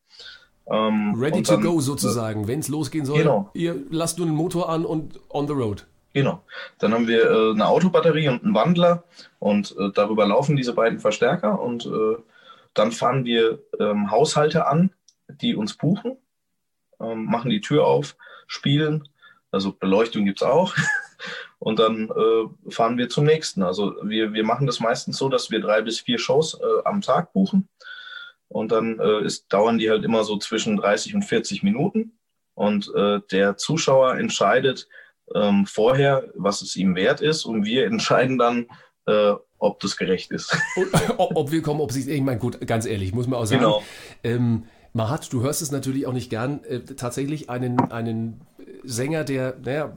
Ähm, 0.66 1.14
Ready 1.16 1.42
to 1.42 1.54
dann, 1.54 1.62
go 1.62 1.80
sozusagen, 1.80 2.44
äh, 2.44 2.48
wenn 2.48 2.60
es 2.60 2.68
losgehen 2.68 3.04
soll. 3.04 3.18
Genau. 3.18 3.50
Ihr 3.54 3.76
lasst 3.90 4.18
nur 4.18 4.26
den 4.26 4.36
Motor 4.36 4.68
an 4.68 4.84
und 4.84 5.18
on 5.28 5.46
the 5.46 5.52
road. 5.52 5.86
Genau. 6.12 6.44
Dann 6.78 6.92
haben 6.92 7.08
wir 7.08 7.30
äh, 7.30 7.50
eine 7.52 7.66
Autobatterie 7.66 8.28
und 8.28 8.44
einen 8.44 8.54
Wandler 8.54 9.04
und 9.38 9.74
äh, 9.78 9.90
darüber 9.94 10.26
laufen 10.26 10.56
diese 10.56 10.74
beiden 10.74 10.98
Verstärker 10.98 11.60
und 11.60 11.86
äh, 11.86 12.16
dann 12.74 12.92
fahren 12.92 13.24
wir 13.24 13.60
ähm, 13.80 14.10
Haushalte 14.10 14.66
an, 14.66 14.92
die 15.28 15.56
uns 15.56 15.76
buchen, 15.76 16.16
ähm, 17.00 17.24
machen 17.26 17.50
die 17.50 17.60
Tür 17.60 17.86
auf, 17.86 18.16
spielen, 18.46 19.08
also 19.50 19.72
Beleuchtung 19.72 20.24
gibt 20.24 20.40
es 20.42 20.46
auch 20.46 20.74
und 21.62 21.78
dann 21.78 22.10
äh, 22.10 22.70
fahren 22.72 22.98
wir 22.98 23.08
zum 23.08 23.24
nächsten. 23.24 23.62
Also 23.62 23.94
wir, 24.02 24.32
wir 24.32 24.42
machen 24.42 24.66
das 24.66 24.80
meistens 24.80 25.16
so, 25.16 25.28
dass 25.28 25.52
wir 25.52 25.60
drei 25.60 25.80
bis 25.80 26.00
vier 26.00 26.18
Shows 26.18 26.54
äh, 26.54 26.84
am 26.84 27.02
Tag 27.02 27.32
buchen 27.32 27.68
und 28.48 28.72
dann 28.72 28.98
äh, 28.98 29.24
ist, 29.24 29.46
dauern 29.52 29.78
die 29.78 29.88
halt 29.88 30.04
immer 30.04 30.24
so 30.24 30.36
zwischen 30.38 30.76
30 30.76 31.14
und 31.14 31.22
40 31.22 31.62
Minuten 31.62 32.18
und 32.54 32.92
äh, 32.96 33.20
der 33.30 33.58
Zuschauer 33.58 34.16
entscheidet 34.16 34.88
ähm, 35.36 35.64
vorher, 35.64 36.32
was 36.34 36.62
es 36.62 36.74
ihm 36.74 36.96
wert 36.96 37.20
ist 37.20 37.44
und 37.44 37.64
wir 37.64 37.86
entscheiden 37.86 38.38
dann, 38.38 38.66
äh, 39.06 39.34
ob 39.58 39.78
das 39.78 39.96
gerecht 39.96 40.32
ist. 40.32 40.58
ob, 41.16 41.36
ob 41.36 41.52
wir 41.52 41.62
kommen, 41.62 41.80
ob 41.80 41.92
sich, 41.92 42.08
ich 42.08 42.22
meine, 42.22 42.40
gut, 42.40 42.66
ganz 42.66 42.86
ehrlich, 42.86 43.14
muss 43.14 43.28
man 43.28 43.38
auch 43.38 43.46
sagen. 43.46 43.60
Genau. 43.60 43.84
Ähm, 44.24 44.64
Mahat, 44.94 45.32
du 45.32 45.42
hörst 45.42 45.62
es 45.62 45.70
natürlich 45.70 46.08
auch 46.08 46.12
nicht 46.12 46.28
gern, 46.28 46.64
äh, 46.64 46.80
tatsächlich 46.80 47.48
einen, 47.48 47.78
einen 47.92 48.40
Sänger, 48.82 49.22
der, 49.22 49.56
naja, 49.62 49.94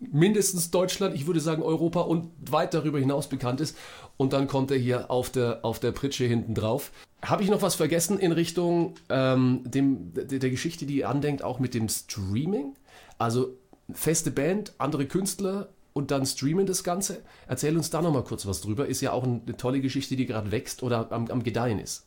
mindestens 0.00 0.70
Deutschland, 0.70 1.14
ich 1.14 1.26
würde 1.26 1.40
sagen 1.40 1.62
Europa 1.62 2.00
und 2.00 2.30
weit 2.50 2.74
darüber 2.74 2.98
hinaus 2.98 3.28
bekannt 3.28 3.60
ist. 3.60 3.76
Und 4.16 4.32
dann 4.32 4.48
kommt 4.48 4.70
er 4.70 4.78
hier 4.78 5.10
auf 5.10 5.30
der, 5.30 5.60
auf 5.62 5.78
der 5.78 5.92
Pritsche 5.92 6.24
hinten 6.24 6.54
drauf. 6.54 6.90
Habe 7.22 7.42
ich 7.42 7.50
noch 7.50 7.62
was 7.62 7.74
vergessen 7.74 8.18
in 8.18 8.32
Richtung 8.32 8.94
ähm, 9.08 9.62
dem, 9.64 10.12
der, 10.14 10.50
Geschichte, 10.50 10.86
die 10.86 11.04
andenkt, 11.04 11.42
auch 11.42 11.58
mit 11.58 11.74
dem 11.74 11.88
Streaming? 11.88 12.74
Also 13.18 13.56
feste 13.92 14.30
Band, 14.30 14.72
andere 14.78 15.06
Künstler 15.06 15.68
und 15.92 16.10
dann 16.10 16.24
streamen 16.24 16.66
das 16.66 16.84
Ganze. 16.84 17.22
Erzähl 17.46 17.76
uns 17.76 17.90
da 17.90 18.00
nochmal 18.00 18.24
kurz 18.24 18.46
was 18.46 18.60
drüber. 18.60 18.86
Ist 18.86 19.00
ja 19.00 19.12
auch 19.12 19.24
eine 19.24 19.56
tolle 19.56 19.80
Geschichte, 19.80 20.16
die 20.16 20.26
gerade 20.26 20.50
wächst 20.50 20.82
oder 20.82 21.12
am, 21.12 21.30
am 21.30 21.42
Gedeihen 21.42 21.78
ist. 21.78 22.06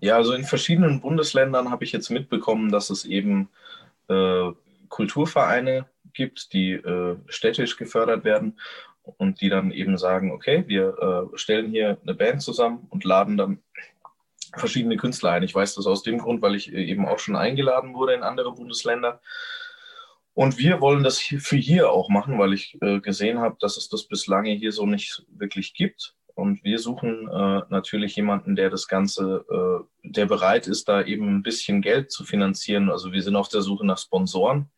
Ja, 0.00 0.16
also 0.16 0.32
in 0.32 0.44
verschiedenen 0.44 1.00
Bundesländern 1.00 1.70
habe 1.70 1.84
ich 1.84 1.92
jetzt 1.92 2.10
mitbekommen, 2.10 2.70
dass 2.70 2.90
es 2.90 3.04
eben 3.04 3.48
äh, 4.08 4.50
Kulturvereine 4.88 5.86
gibt, 6.16 6.52
die 6.52 6.72
äh, 6.72 7.16
städtisch 7.28 7.76
gefördert 7.76 8.24
werden 8.24 8.58
und 9.02 9.40
die 9.40 9.48
dann 9.48 9.70
eben 9.70 9.96
sagen, 9.98 10.32
okay, 10.32 10.64
wir 10.66 11.30
äh, 11.32 11.38
stellen 11.38 11.70
hier 11.70 11.98
eine 12.02 12.14
Band 12.14 12.42
zusammen 12.42 12.86
und 12.90 13.04
laden 13.04 13.36
dann 13.36 13.62
verschiedene 14.56 14.96
Künstler 14.96 15.32
ein. 15.32 15.42
Ich 15.42 15.54
weiß 15.54 15.74
das 15.74 15.86
aus 15.86 16.02
dem 16.02 16.18
Grund, 16.18 16.42
weil 16.42 16.54
ich 16.54 16.72
äh, 16.72 16.84
eben 16.84 17.06
auch 17.06 17.18
schon 17.18 17.36
eingeladen 17.36 17.94
wurde 17.94 18.14
in 18.14 18.22
andere 18.22 18.52
Bundesländer. 18.52 19.20
Und 20.34 20.58
wir 20.58 20.80
wollen 20.80 21.02
das 21.02 21.18
für 21.20 21.56
hier 21.56 21.90
auch 21.90 22.10
machen, 22.10 22.38
weil 22.38 22.52
ich 22.52 22.76
äh, 22.82 23.00
gesehen 23.00 23.40
habe, 23.40 23.56
dass 23.60 23.76
es 23.76 23.88
das 23.88 24.06
bislang 24.06 24.44
hier 24.44 24.72
so 24.72 24.84
nicht 24.84 25.24
wirklich 25.28 25.72
gibt. 25.72 26.14
Und 26.34 26.62
wir 26.62 26.78
suchen 26.78 27.28
äh, 27.28 27.62
natürlich 27.70 28.16
jemanden, 28.16 28.56
der 28.56 28.68
das 28.68 28.88
Ganze, 28.88 29.46
äh, 29.48 30.10
der 30.10 30.26
bereit 30.26 30.66
ist, 30.66 30.88
da 30.88 31.02
eben 31.02 31.36
ein 31.36 31.42
bisschen 31.42 31.80
Geld 31.80 32.10
zu 32.10 32.24
finanzieren. 32.24 32.90
Also 32.90 33.12
wir 33.12 33.22
sind 33.22 33.36
auf 33.36 33.48
der 33.48 33.62
Suche 33.62 33.86
nach 33.86 33.96
Sponsoren 33.96 34.68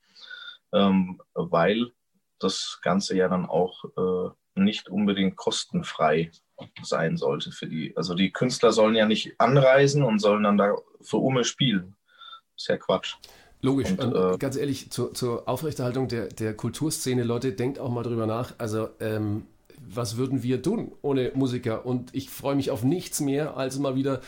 ähm, 0.72 1.20
weil 1.34 1.92
das 2.38 2.78
Ganze 2.82 3.16
ja 3.16 3.28
dann 3.28 3.46
auch 3.46 3.84
äh, 3.96 4.30
nicht 4.60 4.88
unbedingt 4.88 5.36
kostenfrei 5.36 6.30
sein 6.82 7.16
sollte 7.16 7.52
für 7.52 7.66
die. 7.66 7.96
Also 7.96 8.14
die 8.14 8.32
Künstler 8.32 8.72
sollen 8.72 8.94
ja 8.94 9.06
nicht 9.06 9.34
anreisen 9.38 10.02
und 10.02 10.18
sollen 10.18 10.42
dann 10.42 10.58
da 10.58 10.74
für 11.00 11.18
Ume 11.18 11.44
spielen. 11.44 11.96
Ist 12.56 12.68
ja 12.68 12.76
Quatsch. 12.76 13.16
Logisch. 13.60 13.90
Und, 13.90 14.14
äh, 14.14 14.38
ganz 14.38 14.56
ehrlich, 14.56 14.90
zur, 14.90 15.14
zur 15.14 15.48
Aufrechterhaltung 15.48 16.08
der, 16.08 16.26
der 16.26 16.54
Kulturszene, 16.54 17.24
Leute, 17.24 17.52
denkt 17.52 17.78
auch 17.78 17.90
mal 17.90 18.02
drüber 18.02 18.26
nach. 18.26 18.54
Also, 18.58 18.88
ähm, 19.00 19.46
was 19.80 20.16
würden 20.16 20.42
wir 20.42 20.62
tun 20.62 20.92
ohne 21.02 21.32
Musiker? 21.34 21.86
Und 21.86 22.14
ich 22.14 22.30
freue 22.30 22.56
mich 22.56 22.70
auf 22.70 22.84
nichts 22.84 23.20
mehr, 23.20 23.56
als 23.56 23.78
mal 23.78 23.94
wieder 23.94 24.20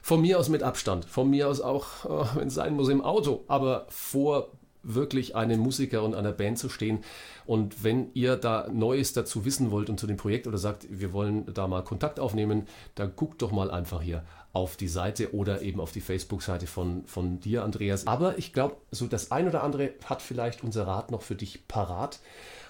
von 0.00 0.20
mir 0.20 0.38
aus 0.38 0.48
mit 0.48 0.62
Abstand. 0.62 1.04
Von 1.04 1.28
mir 1.28 1.48
aus 1.48 1.60
auch, 1.60 2.04
äh, 2.04 2.38
wenn 2.38 2.48
es 2.48 2.54
sein 2.54 2.74
muss, 2.74 2.88
im 2.88 3.02
Auto. 3.02 3.44
Aber 3.48 3.86
vor 3.88 4.52
wirklich 4.82 5.36
einem 5.36 5.60
Musiker 5.60 6.02
und 6.02 6.14
einer 6.14 6.32
Band 6.32 6.58
zu 6.58 6.68
stehen. 6.68 7.00
Und 7.46 7.82
wenn 7.82 8.10
ihr 8.14 8.36
da 8.36 8.68
Neues 8.72 9.12
dazu 9.12 9.44
wissen 9.44 9.70
wollt 9.70 9.90
und 9.90 9.98
zu 9.98 10.06
dem 10.06 10.16
Projekt 10.16 10.46
oder 10.46 10.58
sagt, 10.58 10.86
wir 10.90 11.12
wollen 11.12 11.52
da 11.52 11.66
mal 11.66 11.82
Kontakt 11.82 12.20
aufnehmen, 12.20 12.66
dann 12.94 13.12
guckt 13.16 13.42
doch 13.42 13.52
mal 13.52 13.70
einfach 13.70 14.02
hier 14.02 14.22
auf 14.52 14.76
die 14.76 14.88
Seite 14.88 15.34
oder 15.34 15.62
eben 15.62 15.80
auf 15.80 15.92
die 15.92 16.00
Facebook-Seite 16.00 16.66
von, 16.66 17.04
von 17.06 17.40
dir, 17.40 17.64
Andreas. 17.64 18.06
Aber 18.06 18.38
ich 18.38 18.52
glaube, 18.52 18.76
so 18.90 19.06
das 19.06 19.30
ein 19.30 19.46
oder 19.46 19.62
andere 19.62 19.90
hat 20.04 20.22
vielleicht 20.22 20.64
unser 20.64 20.86
Rat 20.86 21.10
noch 21.10 21.22
für 21.22 21.34
dich 21.34 21.68
parat. 21.68 22.18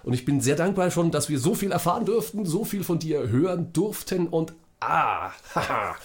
Und 0.03 0.13
ich 0.13 0.25
bin 0.25 0.41
sehr 0.41 0.57
dankbar 0.57 0.91
schon, 0.91 1.11
dass 1.11 1.29
wir 1.29 1.39
so 1.39 1.55
viel 1.55 1.73
erfahren 1.73 2.05
durften, 2.05 2.45
so 2.47 2.65
viel 2.65 2.85
von 2.85 2.99
dir 2.99 3.29
hören 3.29 3.73
durften 3.73 4.29
und 4.29 4.53
ah, 4.81 5.31
haha, 5.55 5.97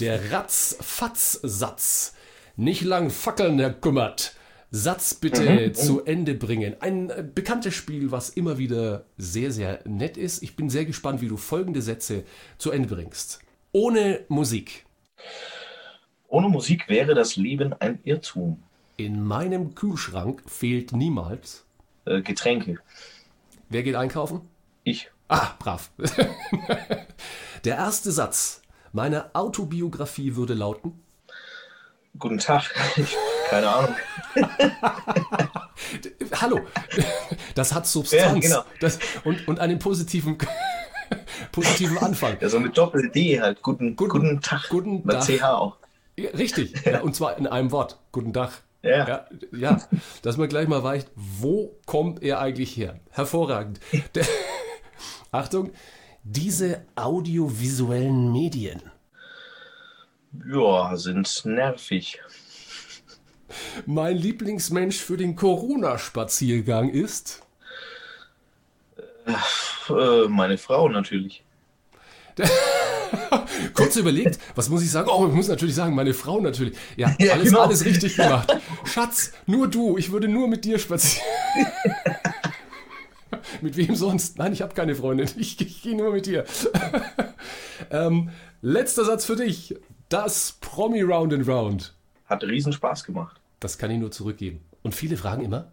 der 0.00 0.32
Ratz-Fatz-Satz. 0.32 2.14
Nicht 2.56 2.82
lang 2.82 3.10
fackeln, 3.10 3.58
Herr 3.58 3.72
Kümmert. 3.72 4.34
Satz 4.70 5.14
bitte 5.14 5.68
mhm. 5.68 5.74
zu 5.74 6.04
Ende 6.04 6.34
bringen. 6.34 6.76
Ein 6.80 7.10
äh, 7.10 7.24
bekanntes 7.34 7.74
Spiel, 7.74 8.10
was 8.10 8.30
immer 8.30 8.58
wieder 8.58 9.04
sehr, 9.16 9.50
sehr 9.52 9.80
nett 9.84 10.16
ist. 10.16 10.42
Ich 10.42 10.56
bin 10.56 10.70
sehr 10.70 10.84
gespannt, 10.84 11.20
wie 11.20 11.28
du 11.28 11.36
folgende 11.36 11.82
Sätze 11.82 12.24
zu 12.58 12.70
Ende 12.70 12.88
bringst. 12.88 13.40
Ohne 13.72 14.24
Musik. 14.28 14.86
Ohne 16.28 16.48
Musik 16.48 16.88
wäre 16.88 17.14
das 17.14 17.36
Leben 17.36 17.72
ein 17.74 18.00
Irrtum. 18.04 18.62
In 18.96 19.22
meinem 19.22 19.74
Kühlschrank 19.74 20.42
fehlt 20.46 20.92
niemals 20.92 21.64
äh, 22.06 22.22
Getränke. 22.22 22.78
Wer 23.68 23.82
geht 23.82 23.94
einkaufen? 23.94 24.40
Ich. 24.84 25.10
Ah, 25.28 25.54
brav. 25.58 25.90
Der 27.64 27.76
erste 27.76 28.12
Satz 28.12 28.62
meiner 28.92 29.30
Autobiografie 29.34 30.36
würde 30.36 30.54
lauten: 30.54 31.02
Guten 32.18 32.38
Tag. 32.38 32.64
Keine 33.50 33.68
Ahnung. 33.68 33.94
Hallo, 36.40 36.60
das 37.54 37.74
hat 37.74 37.86
Substanz. 37.86 38.22
Ja, 38.22 38.40
genau. 38.40 38.62
das, 38.80 38.98
und, 39.24 39.46
und 39.48 39.60
einen 39.60 39.78
positiven, 39.78 40.36
positiven 41.52 41.98
Anfang. 41.98 42.36
Ja, 42.40 42.48
so 42.48 42.58
mit 42.60 42.76
Doppel-D 42.76 43.40
halt. 43.40 43.62
Guten, 43.62 43.96
Guten- 43.96 44.10
guten, 44.10 44.40
Tag. 44.40 44.68
guten 44.68 45.02
Mit 45.04 45.10
Tag. 45.12 45.24
CH 45.24 45.42
auch. 45.44 45.76
Ja, 46.16 46.30
richtig, 46.30 46.74
ja, 46.84 47.00
und 47.00 47.14
zwar 47.14 47.36
in 47.38 47.46
einem 47.46 47.70
Wort. 47.72 47.98
Guten 48.12 48.32
Tag. 48.32 48.62
Ja. 48.82 49.06
Ja, 49.08 49.26
ja, 49.52 49.80
dass 50.22 50.36
man 50.36 50.48
gleich 50.48 50.68
mal 50.68 50.82
weiß, 50.82 51.06
wo 51.14 51.76
kommt 51.86 52.22
er 52.22 52.40
eigentlich 52.40 52.76
her? 52.76 53.00
Hervorragend. 53.10 53.80
Der, 54.14 54.24
Achtung, 55.32 55.72
diese 56.22 56.82
audiovisuellen 56.94 58.32
Medien. 58.32 58.82
Ja, 60.52 60.96
sind 60.96 61.42
nervig. 61.44 62.20
Mein 63.86 64.16
Lieblingsmensch 64.16 64.98
für 64.98 65.16
den 65.16 65.36
Corona-Spaziergang 65.36 66.90
ist. 66.90 67.42
Äh, 69.88 70.28
meine 70.28 70.58
Frau 70.58 70.88
natürlich. 70.88 71.42
Kurz 73.74 73.96
überlegt, 73.96 74.38
was 74.54 74.68
muss 74.68 74.82
ich 74.82 74.90
sagen? 74.90 75.08
Oh, 75.10 75.26
ich 75.26 75.32
muss 75.32 75.48
natürlich 75.48 75.74
sagen, 75.74 75.94
meine 75.94 76.12
Frau 76.12 76.40
natürlich. 76.40 76.76
Ja, 76.96 77.14
Ja, 77.18 77.32
alles, 77.34 77.48
genau. 77.48 77.62
alles 77.62 77.84
richtig 77.84 78.16
gemacht. 78.16 78.54
Schatz, 78.84 79.32
nur 79.46 79.68
du, 79.68 79.96
ich 79.96 80.12
würde 80.12 80.28
nur 80.28 80.48
mit 80.48 80.64
dir 80.64 80.78
spazieren. 80.78 81.26
mit 83.62 83.76
wem 83.76 83.94
sonst? 83.94 84.38
Nein, 84.38 84.52
ich 84.52 84.62
habe 84.62 84.74
keine 84.74 84.94
Freundin. 84.94 85.28
Ich, 85.38 85.60
ich 85.60 85.82
gehe 85.82 85.96
nur 85.96 86.12
mit 86.12 86.26
dir. 86.26 86.44
ähm, 87.90 88.30
letzter 88.60 89.04
Satz 89.04 89.24
für 89.24 89.36
dich. 89.36 89.76
Das 90.08 90.56
Promi 90.60 91.02
Round 91.02 91.32
and 91.32 91.48
Round. 91.48 91.95
Hat 92.26 92.42
riesen 92.44 92.72
Spaß 92.72 93.04
gemacht. 93.04 93.40
Das 93.60 93.78
kann 93.78 93.90
ich 93.90 93.98
nur 93.98 94.10
zurückgeben. 94.10 94.60
Und 94.82 94.94
viele 94.94 95.16
fragen 95.16 95.44
immer, 95.44 95.72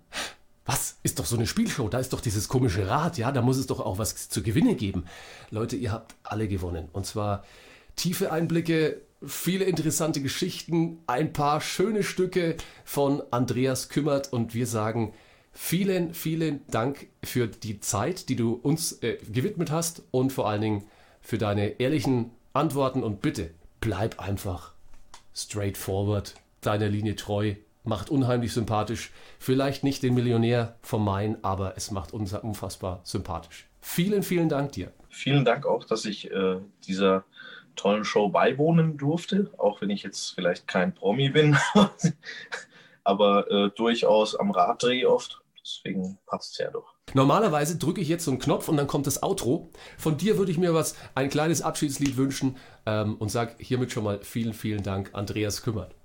was 0.66 0.98
ist 1.04 1.20
doch 1.20 1.26
so 1.26 1.36
eine 1.36 1.48
Spielshow? 1.48 1.90
Da 1.90 2.00
ist 2.00 2.14
doch 2.14 2.22
dieses 2.22 2.48
komische 2.48 2.88
Rad, 2.88 3.18
ja, 3.18 3.32
da 3.32 3.42
muss 3.42 3.58
es 3.58 3.68
doch 3.68 3.80
auch 3.80 3.98
was 3.98 4.30
zu 4.30 4.42
gewinnen 4.42 4.78
geben. 4.78 5.06
Leute, 5.50 5.76
ihr 5.76 5.92
habt 5.92 6.16
alle 6.24 6.48
gewonnen. 6.48 6.88
Und 6.94 7.06
zwar 7.06 7.44
tiefe 7.96 8.32
Einblicke, 8.32 9.02
viele 9.26 9.66
interessante 9.66 10.22
Geschichten, 10.22 11.00
ein 11.08 11.34
paar 11.34 11.62
schöne 11.62 12.04
Stücke 12.04 12.56
von 12.86 13.22
Andreas 13.32 13.90
Kümmert 13.90 14.32
und 14.32 14.54
wir 14.54 14.68
sagen 14.68 15.14
vielen, 15.52 16.14
vielen 16.14 16.62
Dank 16.68 17.08
für 17.24 17.48
die 17.48 17.80
Zeit, 17.80 18.30
die 18.30 18.36
du 18.36 18.54
uns 18.54 18.94
äh, 19.04 19.18
gewidmet 19.32 19.72
hast 19.72 20.04
und 20.12 20.32
vor 20.32 20.50
allen 20.50 20.62
Dingen 20.62 20.84
für 21.22 21.38
deine 21.38 21.80
ehrlichen 21.80 22.32
Antworten 22.54 23.04
und 23.04 23.22
bitte 23.22 23.52
bleib 23.80 24.20
einfach 24.20 24.74
straightforward, 25.36 26.36
deiner 26.66 26.90
Linie 26.90 27.16
treu, 27.16 27.56
macht 27.84 28.10
unheimlich 28.10 28.54
sympathisch. 28.54 29.12
Vielleicht 29.40 29.84
nicht 29.84 30.04
den 30.04 30.14
Millionär 30.14 30.76
vom 30.82 31.04
Main, 31.04 31.38
aber 31.44 31.74
es 31.76 31.92
macht 31.92 32.14
uns 32.14 32.34
unfassbar 32.34 33.02
sympathisch. 33.04 33.68
Vielen, 33.82 34.24
vielen 34.24 34.50
Dank 34.50 34.72
dir. 34.72 34.92
Vielen 35.10 35.46
Dank 35.46 35.66
auch, 35.66 35.84
dass 35.84 36.06
ich 36.06 36.32
äh, 36.32 36.58
dieser 36.88 37.26
tollen 37.76 38.06
Show 38.06 38.30
beiwohnen 38.30 38.98
durfte, 38.98 39.52
auch 39.58 39.82
wenn 39.82 39.90
ich 39.90 40.04
jetzt 40.04 40.36
vielleicht 40.36 40.68
kein 40.68 40.94
Promi 40.94 41.30
bin, 41.30 41.58
aber 43.04 43.50
äh, 43.52 43.70
durchaus 43.76 44.36
am 44.36 44.52
Rad 44.52 44.84
drehe 44.84 45.10
oft. 45.10 45.42
Deswegen 45.62 46.18
passt 46.26 46.54
es 46.54 46.58
ja 46.58 46.72
doch. 46.72 46.94
Normalerweise 47.14 47.78
drücke 47.78 48.02
ich 48.02 48.10
jetzt 48.10 48.26
so 48.26 48.32
einen 48.32 48.40
Knopf 48.40 48.68
und 48.68 48.78
dann 48.78 48.88
kommt 48.88 49.08
das 49.08 49.24
Outro. 49.24 49.70
Von 49.98 50.18
dir 50.18 50.38
würde 50.38 50.52
ich 50.52 50.58
mir 50.58 50.74
was, 50.74 50.96
ein 51.16 51.30
kleines 51.30 51.62
Abschiedslied 51.62 52.18
wünschen 52.18 52.58
ähm, 52.86 53.16
und 53.16 53.30
sage 53.30 53.56
hiermit 53.60 53.92
schon 53.92 54.04
mal 54.04 54.20
vielen, 54.24 54.54
vielen 54.54 54.84
Dank, 54.84 55.12
Andreas 55.14 55.62
Kümmert. 55.62 55.96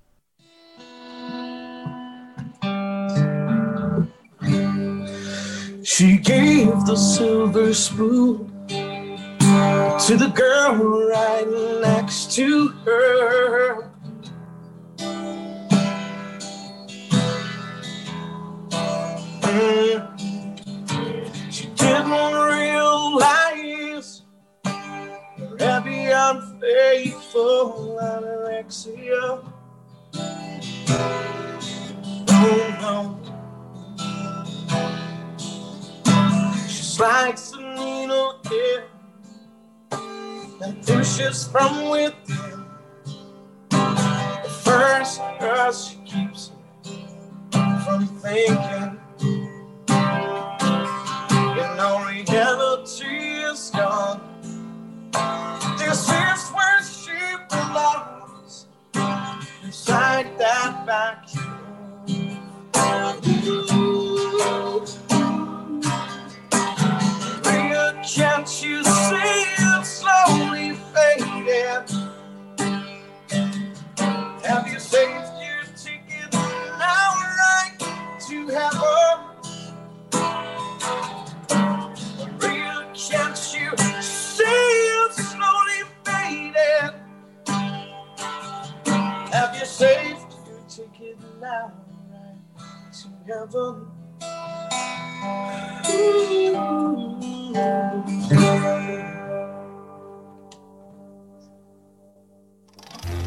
She 5.91 6.19
gave 6.19 6.85
the 6.85 6.97
silver 6.97 7.73
spoon 7.73 8.53
to 8.69 10.17
the 10.17 10.31
girl 10.35 10.77
right 11.09 11.49
next 11.81 12.31
to 12.37 12.69
her. 12.85 13.91
Mm. 19.41 20.05
She 21.51 21.67
didn't 21.69 22.35
realize 22.35 24.23
her 24.67 25.57
heavy, 25.59 26.05
unfaithful 26.13 27.99
anorexia. 27.99 29.43
Oh 32.29 32.77
no. 32.83 33.18
Like 36.99 37.39
a 37.55 37.77
needle 37.77 38.41
here 38.51 38.85
and 39.93 40.85
pushes 40.85 41.47
from 41.47 41.91
within. 41.91 42.65
At 43.71 44.47
first, 44.49 45.21
cause 45.39 45.91
she 45.91 45.97
keeps 45.99 46.51
from 47.53 48.07
thinking. 48.21 48.99
And 49.89 51.81
all 51.81 52.05
reality 52.05 53.07
is 53.07 53.71
gone. 53.71 54.21
This 55.79 56.03
is 56.09 56.51
where 56.51 56.83
she 56.83 57.37
belongs. 57.49 58.67
Inside 59.63 60.37
that 60.39 60.85
vacuum. 60.85 61.58
Heaven? 93.53 93.87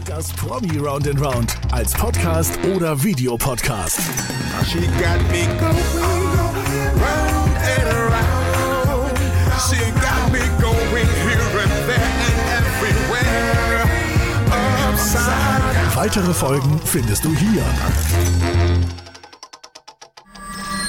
Das 0.05 0.34
Promi 0.34 0.78
Round 0.78 1.07
and 1.07 1.19
Round 1.22 1.57
als 1.72 1.93
Podcast 1.93 2.59
oder 2.76 3.01
Videopodcast. 3.01 3.99
She 4.65 4.80
got 4.80 5.22
me 5.32 5.47
going 5.59 5.82
round 6.99 7.57
and 7.57 7.88
around. 7.88 9.17
She 9.69 9.80
got 10.01 10.32
me 10.32 10.39
going 10.59 11.07
here 11.24 11.61
and 11.63 11.72
there 11.88 12.11
and 12.28 12.65
everywhere. 12.67 13.89
Upside 14.89 15.74
down. 15.74 15.95
Weitere 15.95 16.34
Folgen 16.34 16.80
findest 16.84 17.24
du 17.24 17.34
hier. 17.36 17.63